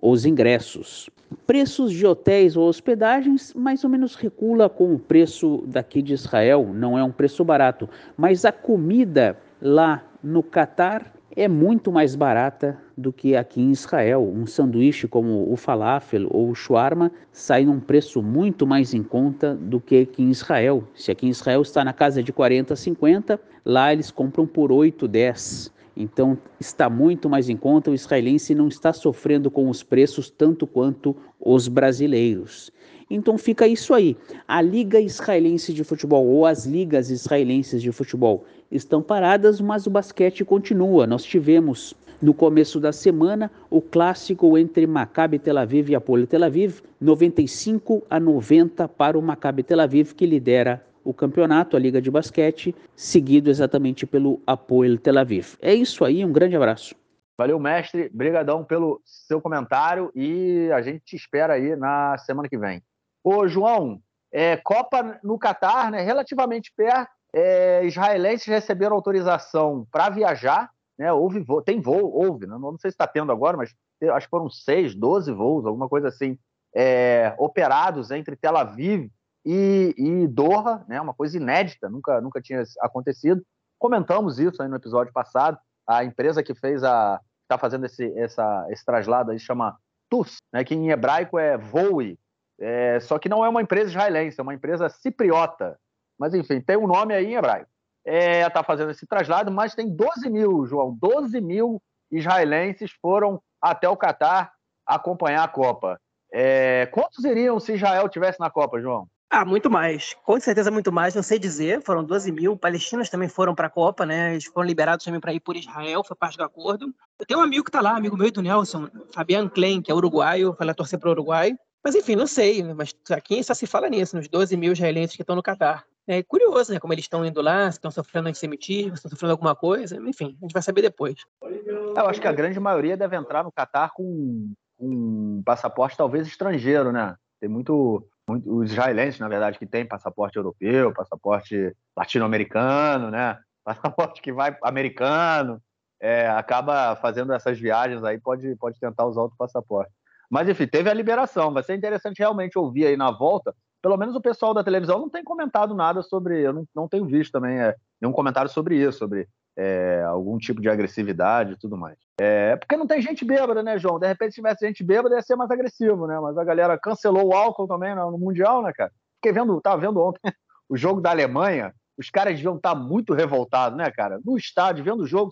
[0.00, 1.10] os ingressos.
[1.46, 6.70] Preços de hotéis ou hospedagens mais ou menos recula com o preço daqui de Israel,
[6.72, 12.78] não é um preço barato, mas a comida lá no Catar é muito mais barata
[12.96, 14.22] do que aqui em Israel.
[14.34, 19.54] Um sanduíche como o falafel ou o shawarma sai num preço muito mais em conta
[19.54, 20.82] do que aqui em Israel.
[20.94, 25.06] Se aqui em Israel está na casa de 40, 50, lá eles compram por 8,
[25.06, 25.75] 10.
[25.96, 30.66] Então está muito mais em conta, o israelense não está sofrendo com os preços tanto
[30.66, 32.70] quanto os brasileiros.
[33.08, 34.16] Então fica isso aí.
[34.46, 39.90] A Liga Israelense de Futebol ou as ligas israelenses de futebol estão paradas, mas o
[39.90, 41.06] basquete continua.
[41.06, 46.44] Nós tivemos no começo da semana o clássico entre Maccabi Tel Aviv e Apolo Tel
[46.44, 52.02] Aviv, 95 a 90 para o Maccabi Tel Aviv que lidera o campeonato, a Liga
[52.02, 55.56] de Basquete, seguido exatamente pelo Apoel Tel Aviv.
[55.62, 56.96] É isso aí, um grande abraço.
[57.38, 58.10] Valeu, mestre.
[58.12, 62.82] Brigadão pelo seu comentário e a gente te espera aí na semana que vem.
[63.22, 64.00] Ô, João,
[64.32, 71.44] é, Copa no Catar, né, relativamente perto, é, israelenses receberam autorização para viajar, né, houve
[71.64, 73.74] tem voo, houve, né, não sei se está tendo agora, mas
[74.12, 76.38] acho que foram seis, doze voos, alguma coisa assim,
[76.74, 79.08] é, operados entre Tel Aviv
[79.46, 83.40] e, e Doha, né, uma coisa inédita, nunca, nunca tinha acontecido.
[83.78, 85.56] Comentamos isso aí no episódio passado.
[85.88, 89.78] A empresa que fez a está fazendo esse, essa, esse traslado aí chama
[90.10, 92.18] TUS, né, que em hebraico é Voe,
[92.58, 95.78] é, só que não é uma empresa israelense, é uma empresa cipriota.
[96.18, 97.70] Mas enfim, tem um nome aí em hebraico.
[98.04, 101.80] Está é, tá fazendo esse traslado, mas tem 12 mil, João, 12 mil
[102.10, 104.52] israelenses foram até o Catar
[104.86, 106.00] acompanhar a Copa.
[106.32, 109.08] É, quantos iriam se Israel tivesse na Copa, João?
[109.38, 110.16] Ah, muito mais.
[110.24, 111.82] Com certeza muito mais, não sei dizer.
[111.82, 112.56] Foram 12 mil.
[112.56, 114.32] Palestinos também foram para a Copa, né?
[114.32, 116.86] Eles foram liberados também para ir por Israel, foi parte do acordo.
[117.20, 119.94] Eu tenho um amigo que está lá, amigo meu do Nelson, Fabiano Klein, que é
[119.94, 121.54] uruguaio, foi lá torcer para o Uruguai.
[121.84, 125.22] Mas enfim, não sei, mas aqui só se fala nisso, nos 12 mil israelenses que
[125.22, 125.84] estão no Catar.
[126.06, 126.80] É curioso, né?
[126.80, 129.96] Como eles estão indo lá, se estão sofrendo antissemitismo, se estão sofrendo alguma coisa.
[129.96, 131.14] Enfim, a gente vai saber depois.
[131.42, 136.90] Eu acho que a grande maioria deve entrar no Catar com um passaporte talvez estrangeiro,
[136.90, 137.16] né?
[137.38, 143.38] Tem muito os israelenses, na verdade, que têm passaporte europeu, passaporte latino-americano, né?
[143.66, 145.60] Passaporte que vai americano,
[146.00, 149.90] é, acaba fazendo essas viagens aí, pode, pode tentar usar outro passaporte.
[150.30, 151.52] Mas, enfim, teve a liberação.
[151.52, 153.54] Vai ser interessante realmente ouvir aí na volta.
[153.82, 156.40] Pelo menos o pessoal da televisão não tem comentado nada sobre.
[156.40, 160.60] Eu não, não tenho visto também é, nenhum comentário sobre isso, sobre é, algum tipo
[160.60, 161.96] de agressividade e tudo mais.
[162.20, 163.98] É, porque não tem gente bêbada, né, João?
[163.98, 166.18] De repente, se tivesse gente bêbada, ia ser mais agressivo, né?
[166.20, 168.92] Mas a galera cancelou o álcool também no, no Mundial, né, cara?
[169.16, 170.20] Fiquei vendo, tava vendo ontem
[170.68, 174.20] o jogo da Alemanha, os caras deviam estar tá muito revoltados, né, cara?
[174.24, 175.30] No estádio, vendo o jogo,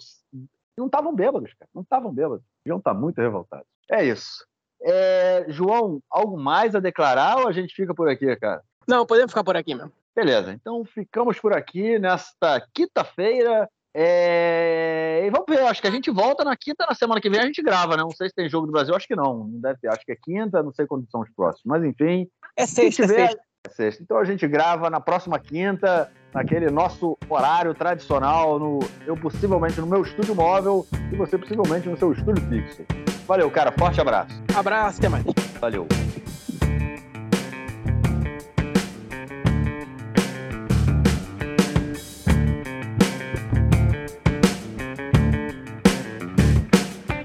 [0.76, 1.68] não estavam bêbados, cara.
[1.74, 2.44] Não estavam bêbados.
[2.64, 3.66] Deviam estar tá muito revoltados.
[3.90, 4.44] É isso.
[4.82, 8.62] É, João, algo mais a declarar ou a gente fica por aqui, cara?
[8.86, 9.92] Não, podemos ficar por aqui mesmo.
[10.14, 15.22] Beleza, então ficamos por aqui nesta quinta-feira, é...
[15.26, 17.46] E vamos ver, acho que a gente volta na quinta, na semana que vem a
[17.46, 18.02] gente grava, né?
[18.02, 20.12] Não sei se tem jogo do Brasil, acho que não, não deve ter, acho que
[20.12, 22.28] é quinta, não sei quando são os próximos, mas enfim.
[22.56, 23.20] É sexta, tiver...
[23.20, 23.42] é sexta.
[23.66, 24.02] É sexta.
[24.02, 29.86] Então a gente grava na próxima quinta, naquele nosso horário tradicional, no, eu possivelmente no
[29.86, 32.82] meu estúdio móvel e você possivelmente no seu estúdio fixo.
[33.26, 34.34] Valeu, cara, forte abraço.
[34.54, 35.24] Abraço, até mais.
[35.60, 35.86] Valeu.